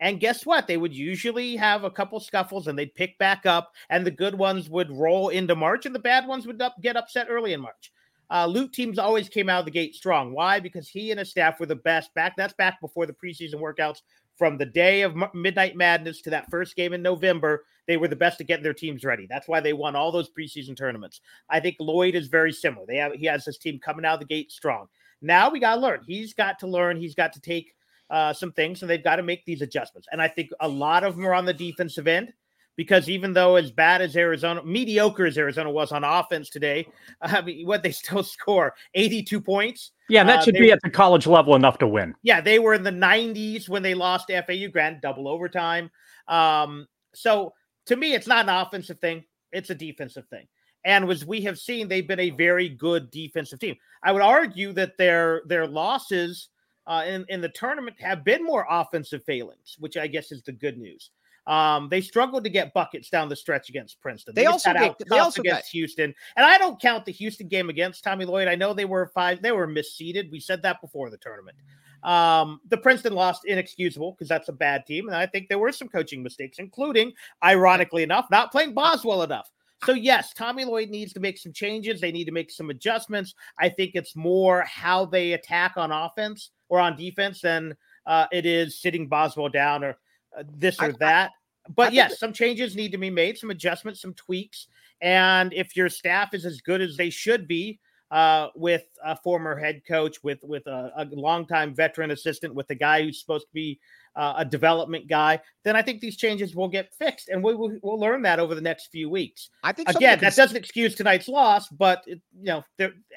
[0.00, 0.66] And guess what?
[0.66, 4.36] They would usually have a couple scuffles and they'd pick back up, and the good
[4.36, 7.60] ones would roll into March, and the bad ones would up, get upset early in
[7.60, 7.92] March.
[8.30, 10.32] Uh, teams always came out of the gate strong.
[10.32, 10.60] Why?
[10.60, 12.12] Because he and his staff were the best.
[12.14, 14.02] Back that's back before the preseason workouts.
[14.36, 18.14] From the day of Midnight Madness to that first game in November, they were the
[18.14, 19.26] best at getting their teams ready.
[19.28, 21.20] That's why they won all those preseason tournaments.
[21.50, 22.86] I think Lloyd is very similar.
[22.86, 24.86] They have he has his team coming out of the gate strong.
[25.20, 26.02] Now we got to learn.
[26.06, 26.98] He's got to learn.
[26.98, 27.74] He's got to take
[28.10, 30.06] uh, some things, and they've got to make these adjustments.
[30.12, 32.32] And I think a lot of them are on the defensive end
[32.78, 36.86] because even though as bad as Arizona, mediocre as Arizona was on offense today,
[37.20, 39.90] I mean, what they still score 82 points.
[40.08, 42.14] Yeah, that Uh, should be at the college level enough to win.
[42.22, 45.90] Yeah, they were in the 90s when they lost FAU Grand double overtime.
[46.28, 47.52] Um, so
[47.86, 50.46] to me, it's not an offensive thing, it's a defensive thing.
[50.84, 53.74] And as we have seen, they've been a very good defensive team.
[54.04, 56.48] I would argue that their their losses
[56.86, 60.52] uh, in, in the tournament have been more offensive failings, which I guess is the
[60.52, 61.10] good news.
[61.48, 64.34] Um, they struggled to get buckets down the stretch against Princeton.
[64.34, 67.12] They, they also got get, they also against got, Houston, and I don't count the
[67.12, 68.48] Houston game against Tommy Lloyd.
[68.48, 70.30] I know they were five, they were misseeded.
[70.30, 71.56] We said that before the tournament.
[72.02, 75.72] Um, the Princeton lost inexcusable because that's a bad team, and I think there were
[75.72, 79.50] some coaching mistakes, including, ironically enough, not playing Boswell enough.
[79.84, 82.00] So yes, Tommy Lloyd needs to make some changes.
[82.00, 83.34] They need to make some adjustments.
[83.58, 88.44] I think it's more how they attack on offense or on defense than uh, it
[88.44, 89.96] is sitting Boswell down or
[90.36, 91.30] uh, this or I, that.
[91.74, 94.68] But yes, some changes need to be made, some adjustments, some tweaks.
[95.00, 97.78] And if your staff is as good as they should be,
[98.10, 102.74] uh, with a former head coach, with with a, a longtime veteran assistant, with a
[102.74, 103.78] guy who's supposed to be
[104.16, 107.78] uh, a development guy, then I think these changes will get fixed, and we will
[107.82, 109.50] we'll learn that over the next few weeks.
[109.62, 112.64] I think again that doesn't excuse tonight's loss, but it, you know,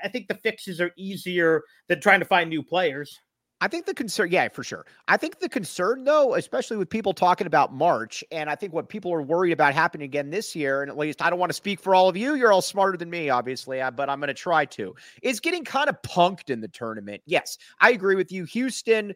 [0.03, 3.17] I think the fixes are easier than trying to find new players.
[3.61, 4.87] I think the concern, yeah, for sure.
[5.07, 8.89] I think the concern, though, especially with people talking about March, and I think what
[8.89, 11.55] people are worried about happening again this year, and at least I don't want to
[11.55, 12.33] speak for all of you.
[12.33, 14.95] You're all smarter than me, obviously, uh, but I'm going to try to.
[15.21, 17.21] Is getting kind of punked in the tournament.
[17.27, 18.45] Yes, I agree with you.
[18.45, 19.13] Houston.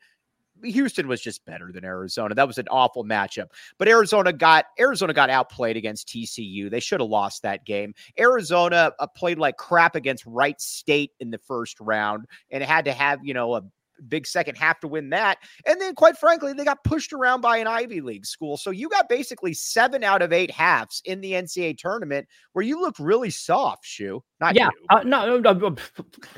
[0.64, 2.34] Houston was just better than Arizona.
[2.34, 3.48] That was an awful matchup.
[3.78, 6.72] But Arizona got Arizona got outplayed against TCU.
[6.72, 7.94] They should have lost that game.
[8.18, 12.94] Arizona uh, played like crap against Wright State in the first round and had to
[12.94, 13.64] have, you know, a
[14.08, 15.38] big second half to win that.
[15.66, 18.58] And then, quite frankly, they got pushed around by an Ivy League school.
[18.58, 22.80] So you got basically seven out of eight halves in the NCAA tournament where you
[22.80, 24.24] look really soft, Shu.
[24.40, 25.76] Not yeah, uh, no, no,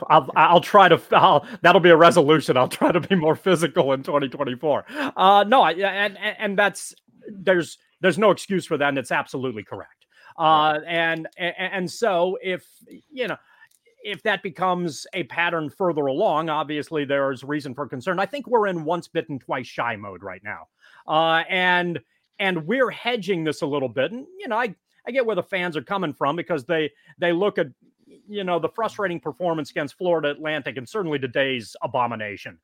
[0.10, 1.02] I'll, I'll try to.
[1.12, 2.58] I'll, that'll be a resolution.
[2.58, 4.86] I'll try to be more physical in 2024.
[5.16, 6.94] Uh, no, I, and and that's
[7.30, 10.06] there's there's no excuse for that, and it's absolutely correct.
[10.38, 12.66] Uh, and, and and so if
[13.10, 13.38] you know
[14.04, 18.20] if that becomes a pattern further along, obviously there's reason for concern.
[18.20, 20.68] I think we're in once bitten, twice shy mode right now,
[21.08, 22.00] uh, and
[22.40, 24.12] and we're hedging this a little bit.
[24.12, 27.32] And you know, I I get where the fans are coming from because they they
[27.32, 27.68] look at
[28.28, 32.58] you know the frustrating performance against Florida Atlantic and certainly today's abomination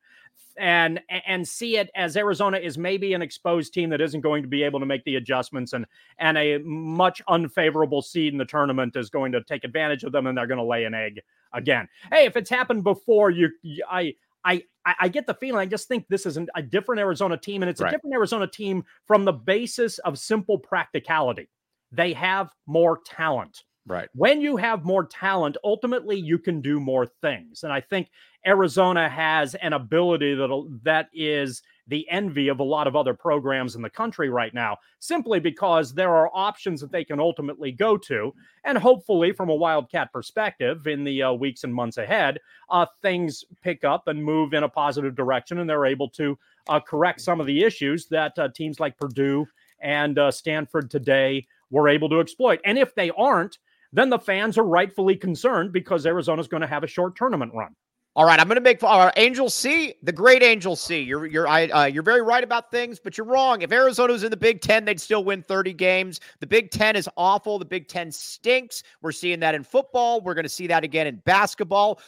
[0.56, 4.48] and and see it as Arizona is maybe an exposed team that isn't going to
[4.48, 5.84] be able to make the adjustments and
[6.18, 10.26] and a much unfavorable seed in the tournament is going to take advantage of them
[10.26, 11.20] and they're going to lay an egg
[11.52, 11.88] again.
[12.12, 13.50] Hey, if it's happened before, you,
[13.90, 15.60] I I I get the feeling.
[15.60, 17.88] I just think this is an, a different Arizona team, and it's right.
[17.88, 21.48] a different Arizona team from the basis of simple practicality.
[21.90, 23.62] They have more talent.
[23.86, 24.08] Right.
[24.14, 27.64] When you have more talent, ultimately you can do more things.
[27.64, 28.08] And I think
[28.46, 33.74] Arizona has an ability that that is the envy of a lot of other programs
[33.74, 37.98] in the country right now, simply because there are options that they can ultimately go
[37.98, 38.32] to.
[38.64, 42.38] And hopefully, from a Wildcat perspective, in the uh, weeks and months ahead,
[42.70, 46.80] uh, things pick up and move in a positive direction, and they're able to uh,
[46.80, 49.46] correct some of the issues that uh, teams like Purdue
[49.80, 52.60] and uh, Stanford today were able to exploit.
[52.64, 53.58] And if they aren't,
[53.94, 57.74] then the fans are rightfully concerned because Arizona's going to have a short tournament run.
[58.16, 61.00] All right, I'm going to make uh, Angel C, the great Angel C.
[61.00, 63.62] You're you're I, uh, you're very right about things, but you're wrong.
[63.62, 66.20] If Arizona was in the Big Ten, they'd still win 30 games.
[66.38, 67.58] The Big Ten is awful.
[67.58, 68.84] The Big Ten stinks.
[69.02, 70.20] We're seeing that in football.
[70.20, 72.00] We're going to see that again in basketball.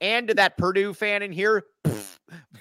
[0.00, 1.64] And to that Purdue fan in here,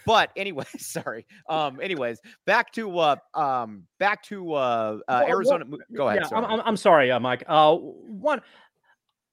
[0.10, 1.28] but anyway, sorry.
[1.48, 5.66] Um, anyways, back to uh, um, back to uh, uh Arizona.
[5.70, 6.22] Well, Go ahead.
[6.24, 6.46] Yeah, sorry.
[6.48, 7.44] I'm, I'm sorry, uh, Mike.
[7.46, 8.42] Uh, one,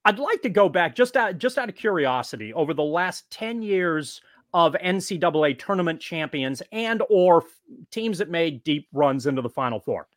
[0.05, 3.63] I'd like to go back just out just out of curiosity over the last ten
[3.63, 4.21] years
[4.53, 7.43] of NCAA tournament champions and or
[7.89, 10.07] teams that made deep runs into the Final Four.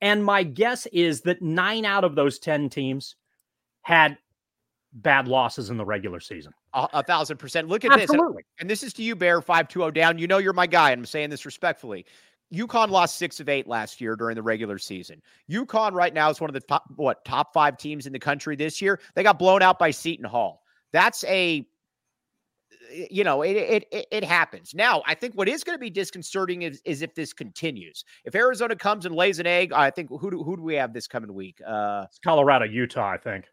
[0.00, 3.16] And my guess is that nine out of those ten teams
[3.82, 4.16] had
[4.92, 6.52] bad losses in the regular season.
[6.74, 7.68] A, a thousand percent.
[7.68, 8.42] Look at Absolutely.
[8.42, 8.46] this.
[8.58, 10.18] And, and, this is to you, Bear, 520 down.
[10.18, 10.90] You know you're my guy.
[10.90, 12.04] And I'm saying this respectfully.
[12.52, 15.22] UConn lost six of eight last year during the regular season.
[15.50, 18.54] UConn right now is one of the top, what, top five teams in the country
[18.56, 19.00] this year.
[19.14, 20.62] They got blown out by Seton Hall.
[20.92, 21.66] That's a
[23.10, 23.56] you know, it,
[23.92, 24.74] it it happens.
[24.74, 28.04] Now, I think what is going to be disconcerting is, is if this continues.
[28.24, 30.92] If Arizona comes and lays an egg, I think who do, who do we have
[30.92, 31.60] this coming week?
[31.66, 33.46] Uh, it's Colorado, Utah, I think.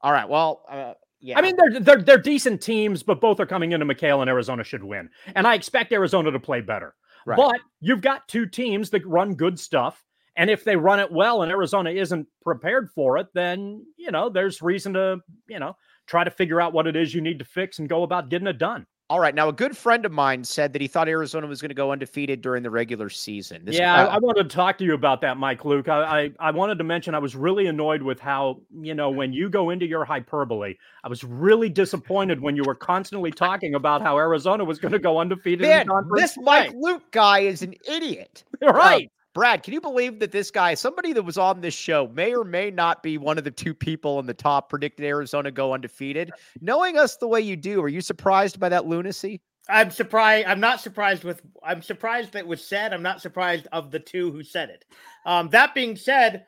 [0.00, 0.28] All right.
[0.28, 1.38] Well, uh, yeah.
[1.38, 4.64] I mean, they're they're they're decent teams, but both are coming into McKale, and Arizona
[4.64, 5.08] should win.
[5.34, 6.94] And I expect Arizona to play better.
[7.24, 7.36] Right.
[7.36, 10.04] But you've got two teams that run good stuff.
[10.34, 14.30] And if they run it well and Arizona isn't prepared for it, then, you know,
[14.30, 17.44] there's reason to, you know, try to figure out what it is you need to
[17.44, 18.86] fix and go about getting it done.
[19.10, 19.34] All right.
[19.34, 21.92] Now, a good friend of mine said that he thought Arizona was going to go
[21.92, 23.62] undefeated during the regular season.
[23.64, 25.88] This, yeah, uh, I, I, wanted to talk to you about that, Mike Luke.
[25.88, 29.34] I, I, I, wanted to mention I was really annoyed with how, you know, when
[29.34, 34.00] you go into your hyperbole, I was really disappointed when you were constantly talking about
[34.00, 35.60] how Arizona was going to go undefeated.
[35.60, 38.44] Man, this Mike Luke guy is an idiot.
[38.62, 39.10] right.
[39.34, 42.44] Brad, can you believe that this guy, somebody that was on this show, may or
[42.44, 46.30] may not be one of the two people in the top predicted Arizona go undefeated?
[46.60, 49.40] Knowing us the way you do, are you surprised by that lunacy?
[49.68, 50.46] I'm surprised.
[50.48, 51.40] I'm not surprised with.
[51.62, 52.92] I'm surprised that it was said.
[52.92, 54.84] I'm not surprised of the two who said it.
[55.24, 56.46] Um, that being said,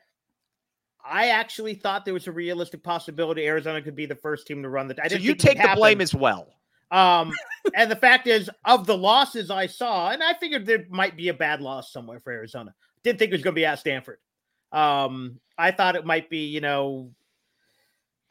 [1.05, 4.69] I actually thought there was a realistic possibility Arizona could be the first team to
[4.69, 4.97] run the.
[5.03, 6.49] I So you take the blame as well.
[6.95, 7.33] Um,
[7.75, 11.29] and the fact is, of the losses I saw, and I figured there might be
[11.29, 12.73] a bad loss somewhere for Arizona.
[13.03, 14.19] Didn't think it was going to be at Stanford.
[14.71, 17.11] Um, I thought it might be, you know,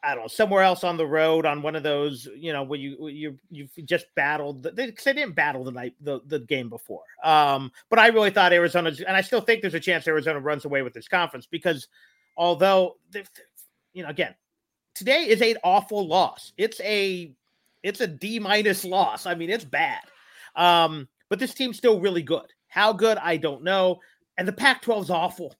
[0.02, 2.78] I don't know, somewhere else on the road on one of those, you know, where
[2.78, 4.62] you you you just battled.
[4.62, 7.04] the- they didn't battle the night the, the game before.
[7.22, 10.64] Um, but I really thought Arizona, and I still think there's a chance Arizona runs
[10.66, 11.88] away with this conference because
[12.36, 12.96] although,
[13.94, 14.34] you know, again,
[14.94, 16.52] today is an awful loss.
[16.58, 17.32] It's a
[17.84, 19.26] it's a D minus loss.
[19.26, 20.00] I mean, it's bad.
[20.56, 22.46] Um, but this team's still really good.
[22.68, 24.00] How good, I don't know.
[24.36, 25.54] And the Pac-12 is awful.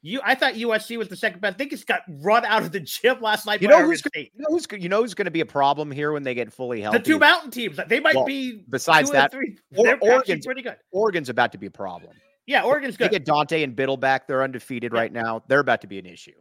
[0.00, 1.54] You, I thought USC was the second best.
[1.54, 3.62] I think it's got run out of the gym last night.
[3.62, 4.32] You know who's State.
[4.34, 6.52] You know who's you know who's going to be a problem here when they get
[6.52, 6.98] fully healthy.
[6.98, 7.78] the two mountain teams.
[7.88, 9.56] They might Well, be besides two of the that, three.
[9.76, 10.76] Or- Oregon's- pretty good.
[10.92, 12.14] Oregon's about to be a problem.
[12.46, 13.06] Yeah, Oregon's good.
[13.06, 14.28] They get Dante and Bittle back.
[14.28, 15.00] They're undefeated Yeah.
[15.00, 15.42] right now.
[15.48, 16.32] They're about to be an issue.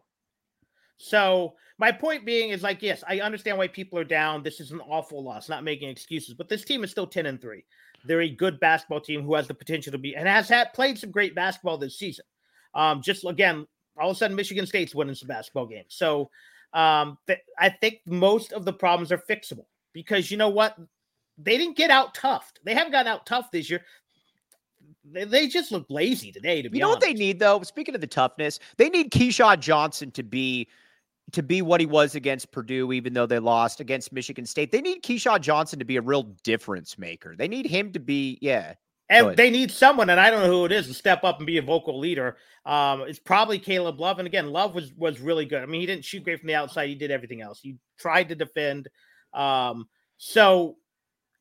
[0.98, 4.44] So my point being is like, yes, I understand why people are down.
[4.44, 7.42] This is an awful loss, not making excuses, but this team is still 10 and
[7.42, 7.64] 3.
[8.06, 10.98] They're a good basketball team who has the potential to be and has had played
[10.98, 12.26] some great basketball this season.
[12.76, 13.66] Um, just again,
[13.98, 15.88] all of a sudden Michigan State's winning some basketball games.
[15.90, 16.30] So
[16.74, 20.78] um, th- I think most of the problems are fixable because you know what?
[21.38, 22.52] They didn't get out tough.
[22.64, 23.84] They haven't gotten out tough this year.
[25.06, 27.62] They, they just look lazy today, to be You know what they need though?
[27.62, 30.68] Speaking of the toughness, they need Keshad Johnson to be
[31.32, 34.72] to be what he was against Purdue, even though they lost against Michigan State.
[34.72, 37.36] They need Keshad Johnson to be a real difference maker.
[37.38, 38.74] They need him to be, yeah.
[39.10, 41.46] And they need someone, and I don't know who it is, to step up and
[41.46, 42.38] be a vocal leader.
[42.66, 44.18] Um, it's probably Caleb Love.
[44.18, 45.62] And again, Love was was really good.
[45.62, 46.88] I mean, he didn't shoot great from the outside.
[46.88, 47.60] He did everything else.
[47.62, 48.88] He tried to defend.
[49.34, 50.78] Um, so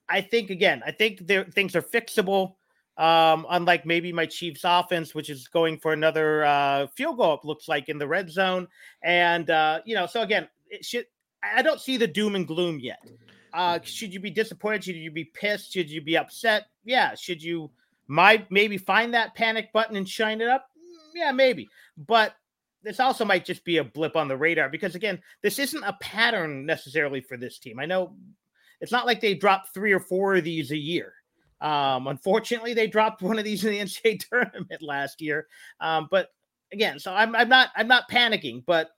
[0.09, 2.57] I think again, I think there things are fixable.
[3.03, 7.44] Um, unlike maybe my Chiefs offense, which is going for another uh, field goal, it
[7.44, 8.68] looks like in the red zone.
[9.03, 11.07] And uh, you know, so again, it should
[11.42, 13.05] I don't see the doom and gloom yet.
[13.53, 14.84] Uh, should you be disappointed?
[14.84, 15.72] Should you be pissed?
[15.72, 16.66] Should you be upset?
[16.84, 17.14] Yeah.
[17.16, 17.70] Should you
[18.07, 20.68] might maybe find that panic button and shine it up?
[20.78, 21.68] Mm, Yeah, maybe.
[21.96, 22.36] But
[22.82, 25.96] this also might just be a blip on the radar because again, this isn't a
[26.00, 27.78] pattern necessarily for this team.
[27.78, 28.14] I know
[28.80, 31.14] it's not like they drop three or four of these a year.
[31.62, 35.46] Um, unfortunately, they dropped one of these in the NCAA tournament last year.
[35.80, 36.28] Um, but
[36.72, 38.90] again, so I'm I'm not I'm not panicking, but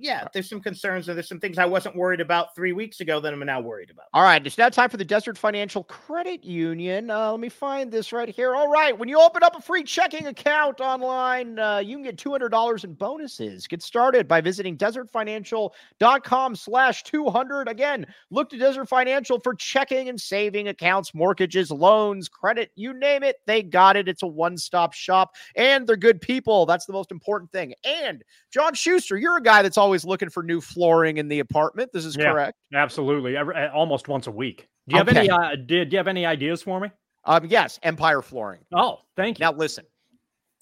[0.00, 3.20] yeah, there's some concerns and there's some things I wasn't worried about three weeks ago
[3.20, 4.06] that I'm now worried about.
[4.14, 7.10] All right, it's now time for the Desert Financial Credit Union.
[7.10, 8.54] Uh, let me find this right here.
[8.54, 12.16] All right, when you open up a free checking account online, uh, you can get
[12.16, 13.66] $200 in bonuses.
[13.66, 17.68] Get started by visiting desertfinancial.com slash 200.
[17.68, 23.22] Again, look to Desert Financial for checking and saving accounts, mortgages, loans, credit, you name
[23.22, 24.08] it, they got it.
[24.08, 26.64] It's a one-stop shop, and they're good people.
[26.64, 27.74] That's the most important thing.
[27.84, 31.90] And John Schuster, you're a guy that's always looking for new flooring in the apartment.
[31.92, 32.32] This is Yeah.
[32.32, 32.56] correct.
[32.74, 34.68] Absolutely, Every, almost once a week.
[34.88, 35.30] Do you have any?
[35.30, 36.90] Uh, did do you have any ideas for me?
[37.24, 38.60] Um, yes, Empire Flooring.
[38.74, 39.44] Oh, thank you.
[39.44, 39.84] Now listen,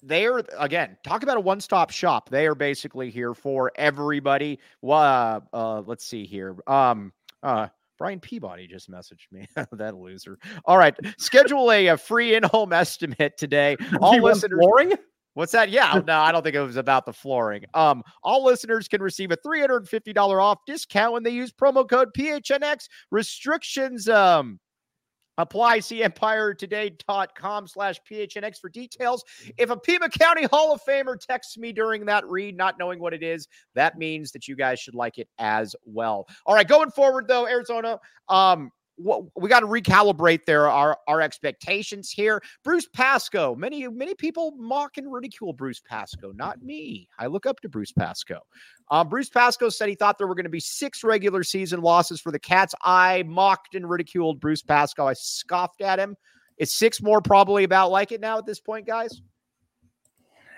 [0.03, 2.29] they're again talk about a one-stop shop.
[2.29, 4.59] They are basically here for everybody.
[4.83, 6.55] Uh, uh, let's see here.
[6.67, 7.11] Um,
[7.43, 7.67] uh,
[7.97, 9.47] Brian Peabody just messaged me.
[9.73, 10.37] that loser.
[10.65, 13.75] All right, schedule a, a free in-home estimate today.
[14.01, 14.59] All listeners.
[14.61, 14.93] flooring?
[15.33, 15.69] What's that?
[15.69, 17.65] Yeah, no, I don't think it was about the flooring.
[17.73, 21.29] Um, all listeners can receive a three hundred and fifty dollar off discount when they
[21.31, 22.87] use promo code PHNX.
[23.11, 24.59] Restrictions um
[25.39, 25.79] apply.
[25.79, 29.23] See EmpireToday.com slash PHNX for details.
[29.57, 33.13] If a Pima County Hall of Famer texts me during that read, not knowing what
[33.13, 36.27] it is, that means that you guys should like it as well.
[36.45, 37.99] All right, going forward though, Arizona.
[38.27, 42.41] Um, we got to recalibrate there our our expectations here.
[42.63, 47.07] Bruce Pascoe, many many people mock and ridicule Bruce Pascoe, not me.
[47.17, 48.41] I look up to Bruce Pascoe.
[48.91, 52.19] Um, Bruce Pascoe said he thought there were going to be six regular season losses
[52.19, 52.75] for the Cats.
[52.83, 55.07] I mocked and ridiculed Bruce Pascoe.
[55.07, 56.15] I scoffed at him.
[56.57, 59.21] Is six more probably about like it now at this point, guys?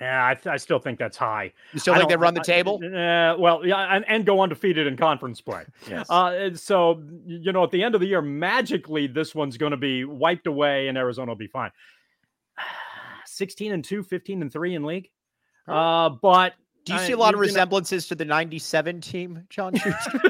[0.02, 1.54] Yeah, I, th- I still think that's high.
[1.74, 2.82] You still I think they run the I- table?
[2.84, 5.64] Uh, well, yeah, and, and go undefeated in conference play.
[5.88, 6.10] Yes.
[6.10, 9.78] Uh, so you know, at the end of the year, magically, this one's going to
[9.78, 11.70] be wiped away, and Arizona will be fine.
[13.26, 15.10] 16 and 2, 15 and 3 in league.
[15.68, 16.54] Uh, but
[16.86, 19.74] Do you see a lot of know- resemblances to the 97 team, John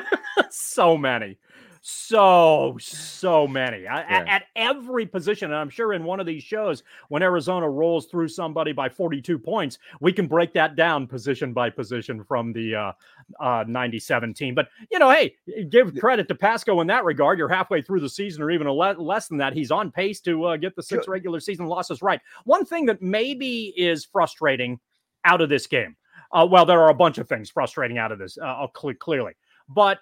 [0.50, 1.38] so many,
[1.84, 3.84] so so many.
[3.84, 4.06] Yeah.
[4.08, 8.06] at, at, every position and i'm sure in one of these shows when arizona rolls
[8.06, 12.76] through somebody by 42 points we can break that down position by position from the
[12.76, 12.92] uh,
[13.40, 14.54] uh 97 team.
[14.54, 15.36] But you know hey
[15.70, 17.40] give credit to pascoe in that regard.
[17.40, 20.20] You're halfway through the season or even a le- less than that he's on pace
[20.22, 22.22] to uh, get the six regular season losses right.
[22.44, 24.80] One thing that maybe is frustrating
[25.26, 25.96] out of this game
[26.32, 29.34] uh, well there are a bunch of things frustrating out of this uh, cl- clearly.
[29.68, 30.00] But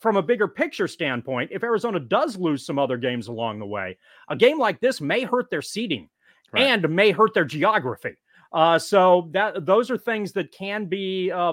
[0.00, 3.96] from a bigger picture standpoint, if Arizona does lose some other games along the way,
[4.28, 6.08] a game like this may hurt their seeding
[6.52, 6.62] right.
[6.62, 8.16] and may hurt their geography.
[8.52, 11.52] Uh, so that those are things that can be uh,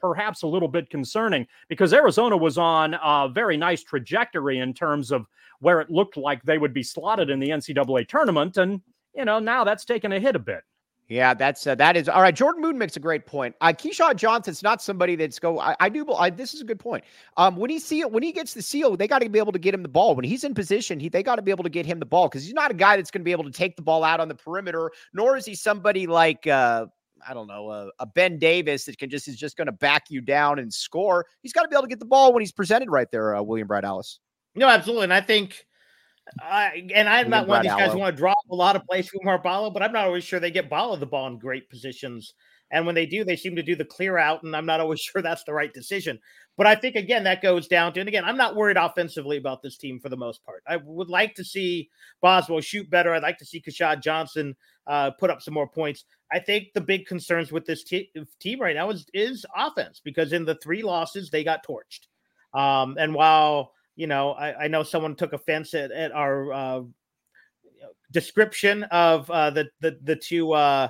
[0.00, 5.10] perhaps a little bit concerning because Arizona was on a very nice trajectory in terms
[5.10, 5.26] of
[5.60, 8.82] where it looked like they would be slotted in the NCAA tournament, and
[9.14, 10.62] you know now that's taken a hit a bit.
[11.08, 12.34] Yeah, that's uh, that is all right.
[12.34, 13.54] Jordan Moon makes a great point.
[13.60, 15.60] Uh, Keshad Johnson's not somebody that's go.
[15.60, 16.10] I, I do.
[16.12, 17.04] I, this is a good point.
[17.36, 19.52] Um, when he see it, when he gets the seal, they got to be able
[19.52, 20.16] to get him the ball.
[20.16, 22.28] When he's in position, he they got to be able to get him the ball
[22.28, 24.18] because he's not a guy that's going to be able to take the ball out
[24.18, 24.90] on the perimeter.
[25.12, 26.86] Nor is he somebody like uh,
[27.26, 30.10] I don't know a, a Ben Davis that can just is just going to back
[30.10, 31.26] you down and score.
[31.40, 33.36] He's got to be able to get the ball when he's presented right there.
[33.36, 34.18] Uh, William Brad Allis.
[34.56, 35.66] No, absolutely, and I think
[36.40, 38.84] I, and I'm not one of these guys who want to drop a lot of
[38.84, 41.70] plays from Ballo, but I'm not always sure they get Ballo the ball in great
[41.70, 42.34] positions.
[42.72, 45.00] And when they do, they seem to do the clear out, and I'm not always
[45.02, 46.18] sure that's the right decision.
[46.56, 49.62] But I think again that goes down to, and again, I'm not worried offensively about
[49.62, 50.62] this team for the most part.
[50.66, 53.12] I would like to see Boswell shoot better.
[53.14, 54.56] I'd like to see Keshad Johnson
[54.86, 56.04] uh, put up some more points.
[56.32, 58.10] I think the big concerns with this t-
[58.40, 62.06] team right now is is offense because in the three losses they got torched.
[62.58, 66.82] Um, and while you know, I, I know someone took offense at, at our uh,
[68.12, 70.88] description of uh, the the the two uh,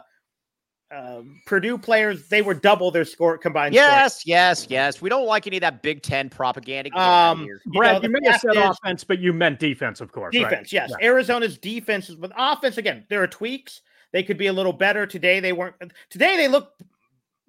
[0.94, 2.28] uh, Purdue players.
[2.28, 3.74] They were double their score combined.
[3.74, 4.30] Yes, score.
[4.30, 5.00] yes, yes.
[5.00, 6.90] We don't like any of that Big Ten propaganda.
[6.98, 7.60] Um, here.
[7.66, 10.32] Brad, you, know, you may have said offense, but you meant defense, of course.
[10.32, 10.72] Defense, right?
[10.72, 10.92] yes.
[11.00, 11.06] Yeah.
[11.06, 12.76] Arizona's defense is with offense.
[12.76, 13.82] Again, there are tweaks.
[14.12, 15.40] They could be a little better today.
[15.40, 15.74] They weren't.
[16.10, 16.72] Today they look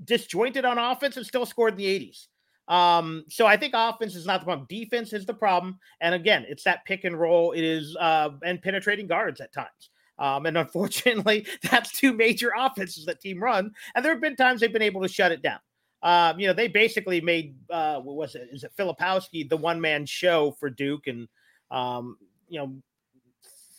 [0.03, 2.27] disjointed on offense and still scored in the 80s.
[2.67, 4.67] Um, so I think offense is not the problem.
[4.69, 5.79] Defense is the problem.
[6.01, 7.53] And again, it's that pick and roll.
[7.53, 9.89] It is uh and penetrating guards at times.
[10.19, 13.71] Um, and unfortunately, that's two major offenses that team run.
[13.95, 15.59] And there have been times they've been able to shut it down.
[16.03, 18.49] Um, you know, they basically made uh what was it?
[18.51, 21.27] Is it Filipowski the one man show for Duke and
[21.71, 22.17] um,
[22.49, 22.75] you know,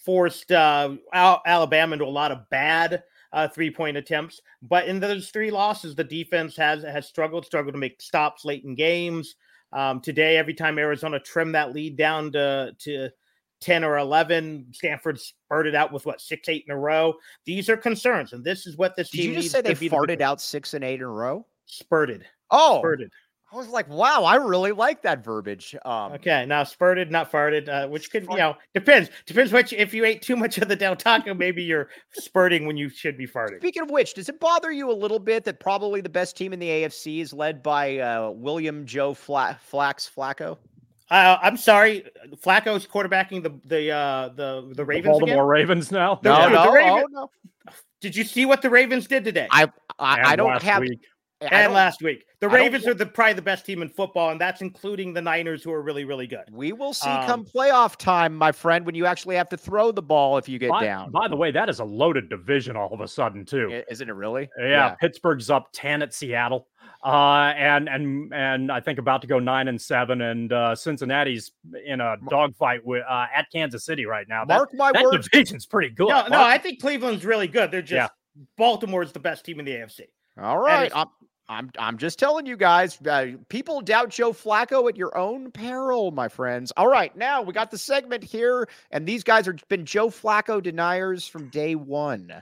[0.04, 4.40] forced uh Alabama into a lot of bad uh, three point attempts.
[4.62, 8.64] But in those three losses, the defense has has struggled, struggled to make stops late
[8.64, 9.36] in games.
[9.72, 13.10] Um, today, every time Arizona trimmed that lead down to to
[13.60, 17.14] 10 or 11, Stanford spurted out with what six, eight in a row.
[17.44, 19.26] These are concerns, and this is what this Did team.
[19.30, 21.46] Did you just say they farted out six and eight in a row?
[21.66, 22.24] Spurted.
[22.50, 23.10] Oh, spurted.
[23.50, 25.74] I was like, wow, I really like that verbiage.
[25.86, 29.08] Um, okay, now spurted, not farted, uh, which could, you know, depends.
[29.24, 32.66] Depends what you, if you ate too much of the Del Taco, maybe you're spurting
[32.66, 33.58] when you should be farting.
[33.58, 36.52] Speaking of which, does it bother you a little bit that probably the best team
[36.52, 40.58] in the AFC is led by uh, William Joe Fla- Flax Flacco?
[41.10, 42.04] Uh, I'm sorry,
[42.36, 45.04] Flacco's quarterbacking the the uh, the the Ravens.
[45.04, 45.68] The Baltimore again?
[45.68, 46.20] Ravens now.
[46.22, 47.30] No, no, oh, no.
[48.02, 49.48] Did you see what the Ravens did today?
[49.50, 50.82] I I, I don't have.
[50.82, 51.00] Week
[51.40, 52.24] and last week.
[52.40, 55.62] The Ravens are the probably the best team in football, and that's including the Niners,
[55.62, 56.44] who are really, really good.
[56.52, 59.90] We will see um, come playoff time, my friend, when you actually have to throw
[59.90, 61.10] the ball if you get by, down.
[61.10, 63.82] By the way, that is a loaded division all of a sudden, too.
[63.90, 64.48] Isn't it really?
[64.56, 64.94] Yeah, yeah.
[64.94, 66.68] Pittsburgh's up 10 at Seattle.
[67.04, 71.52] Uh, and and and I think about to go nine and seven, and uh, Cincinnati's
[71.86, 74.44] in a dogfight with uh, at Kansas City right now.
[74.44, 75.28] Mark that, my that words.
[75.28, 76.08] division's pretty good.
[76.08, 76.30] No, Mark.
[76.30, 77.70] no, I think Cleveland's really good.
[77.70, 78.44] They're just yeah.
[78.56, 80.00] Baltimore's the best team in the AFC.
[80.40, 80.92] All right,
[81.48, 86.10] I'm I'm just telling you guys, uh, people doubt Joe Flacco at your own peril,
[86.10, 86.72] my friends.
[86.76, 90.62] All right, now we got the segment here, and these guys have been Joe Flacco
[90.62, 92.32] deniers from day one.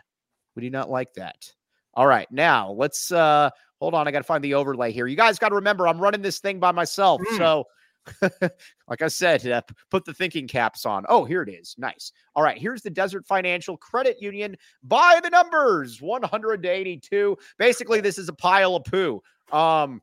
[0.56, 1.52] We do not like that.
[1.94, 4.08] All right, now let's uh hold on.
[4.08, 5.06] I got to find the overlay here.
[5.06, 7.36] You guys got to remember, I'm running this thing by myself, mm.
[7.36, 7.64] so
[8.88, 11.04] like I said, uh, put the thinking caps on.
[11.08, 11.74] Oh, here it is.
[11.78, 12.12] Nice.
[12.34, 12.58] All right.
[12.58, 17.36] Here's the Desert Financial Credit Union by the numbers 182.
[17.58, 19.22] Basically, this is a pile of poo.
[19.52, 20.00] Um,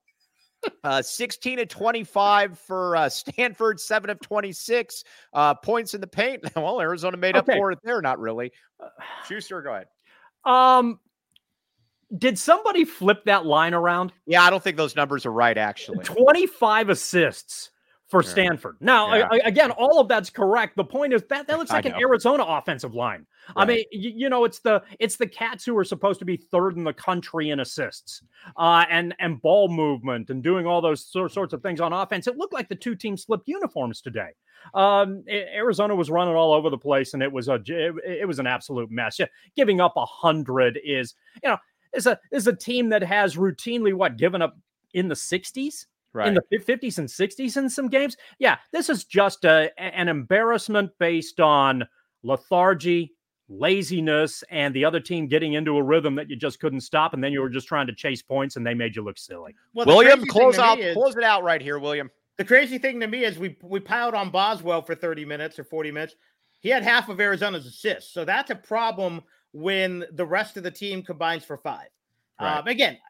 [0.84, 6.44] uh, 16 of 25 for uh, Stanford, 7 of 26 uh, points in the paint.
[6.56, 7.54] well, Arizona made okay.
[7.54, 8.02] up for it there.
[8.02, 8.52] Not really.
[8.80, 8.88] Uh,
[9.28, 9.88] Schuster, go ahead.
[10.46, 11.00] Um,
[12.18, 14.14] did somebody flip that line around?
[14.26, 16.04] Yeah, I don't think those numbers are right, actually.
[16.04, 17.72] 25 assists
[18.14, 18.78] for Stanford.
[18.80, 19.28] Now, Yeah.
[19.32, 20.76] I- I- again, all of that's correct.
[20.78, 21.94] The point is that that looks like an.
[22.02, 23.26] Arizona offensive line.
[23.56, 26.38] I mean, you, you know, it's the it's the Cats who are supposed to be
[26.38, 28.22] third in the country in assists,
[28.58, 32.28] uh, and and ball movement and doing all those sor- sorts of things on offense.
[32.28, 34.30] It looked like the two teams slipped uniforms today.
[34.74, 38.28] Um, A- Arizona was running all over the place, and it was a it, it
[38.28, 39.20] was an absolute mess.
[39.20, 41.58] Yeah, giving up a hundred is you know
[41.94, 44.56] is a is a team that has routinely what given up
[44.94, 46.28] in the sixties Right.
[46.28, 48.16] in the 50s and 60s in some games.
[48.38, 51.88] Yeah, this is just a, an embarrassment based on
[52.22, 53.14] lethargy,
[53.50, 57.14] laziness, and the other team getting into a rhythm that you just couldn't stop.
[57.14, 59.56] And then you were just trying to chase points and they made you look silly.
[59.74, 62.10] Well, William, close out, is- close it out right here, William.
[62.38, 65.64] The crazy thing to me is we we piled on Boswell for 30 minutes or
[65.64, 66.16] 40 minutes.
[66.62, 68.12] He had half of Arizona's assists.
[68.12, 71.90] So that's a problem when the rest of the team combines for five.
[72.42, 72.58] Right.
[72.58, 73.02] Um, again, th-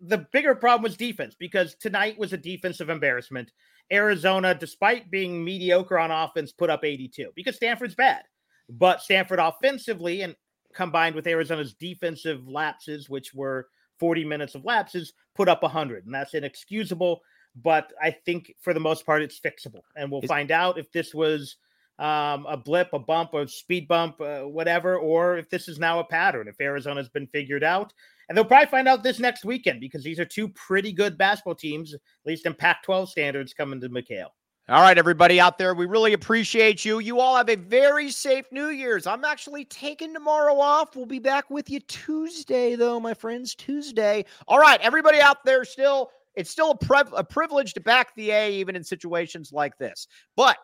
[0.00, 3.52] the bigger problem was defense because tonight was a defensive embarrassment.
[3.92, 8.22] Arizona, despite being mediocre on offense, put up 82 because Stanford's bad.
[8.68, 10.34] But Stanford offensively and
[10.74, 13.68] combined with Arizona's defensive lapses, which were
[13.98, 16.06] 40 minutes of lapses, put up 100.
[16.06, 17.20] And that's inexcusable.
[17.56, 19.82] But I think for the most part, it's fixable.
[19.96, 21.56] And we'll find out if this was
[21.98, 26.00] um, a blip, a bump, a speed bump, uh, whatever, or if this is now
[26.00, 27.92] a pattern, if Arizona's been figured out.
[28.28, 31.54] And they'll probably find out this next weekend because these are two pretty good basketball
[31.54, 34.30] teams, at least in Pac 12 standards, coming to McKale.
[34.66, 36.98] All right, everybody out there, we really appreciate you.
[36.98, 39.06] You all have a very safe New Year's.
[39.06, 40.96] I'm actually taking tomorrow off.
[40.96, 43.54] We'll be back with you Tuesday, though, my friends.
[43.54, 44.24] Tuesday.
[44.48, 48.30] All right, everybody out there, still, it's still a, priv- a privilege to back the
[48.30, 50.08] A, even in situations like this.
[50.34, 50.56] But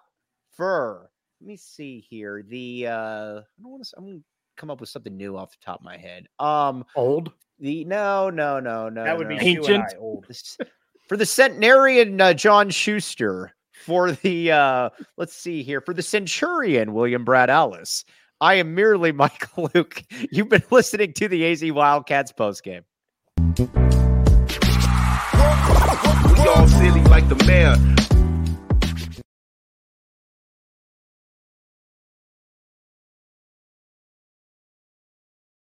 [0.56, 1.10] for,
[1.40, 2.44] let me see here.
[2.46, 4.24] The, uh, I don't want to, I'm going to
[4.56, 6.26] come up with something new off the top of my head.
[6.38, 7.32] Um, Old.
[7.58, 9.04] the, no, no, no, no.
[9.04, 9.38] that would no.
[9.38, 9.84] be Ancient.
[9.94, 10.26] I, old.
[11.08, 16.92] For the centenarian uh, John Schuster, for the uh, let's see here, for the centurion
[16.92, 18.04] William Brad Allis.
[18.40, 20.02] I am merely Michael Luke.
[20.30, 22.84] You've been listening to the AZ Wildcats postgame.
[23.58, 23.66] We
[26.48, 27.76] all silly like the mayor.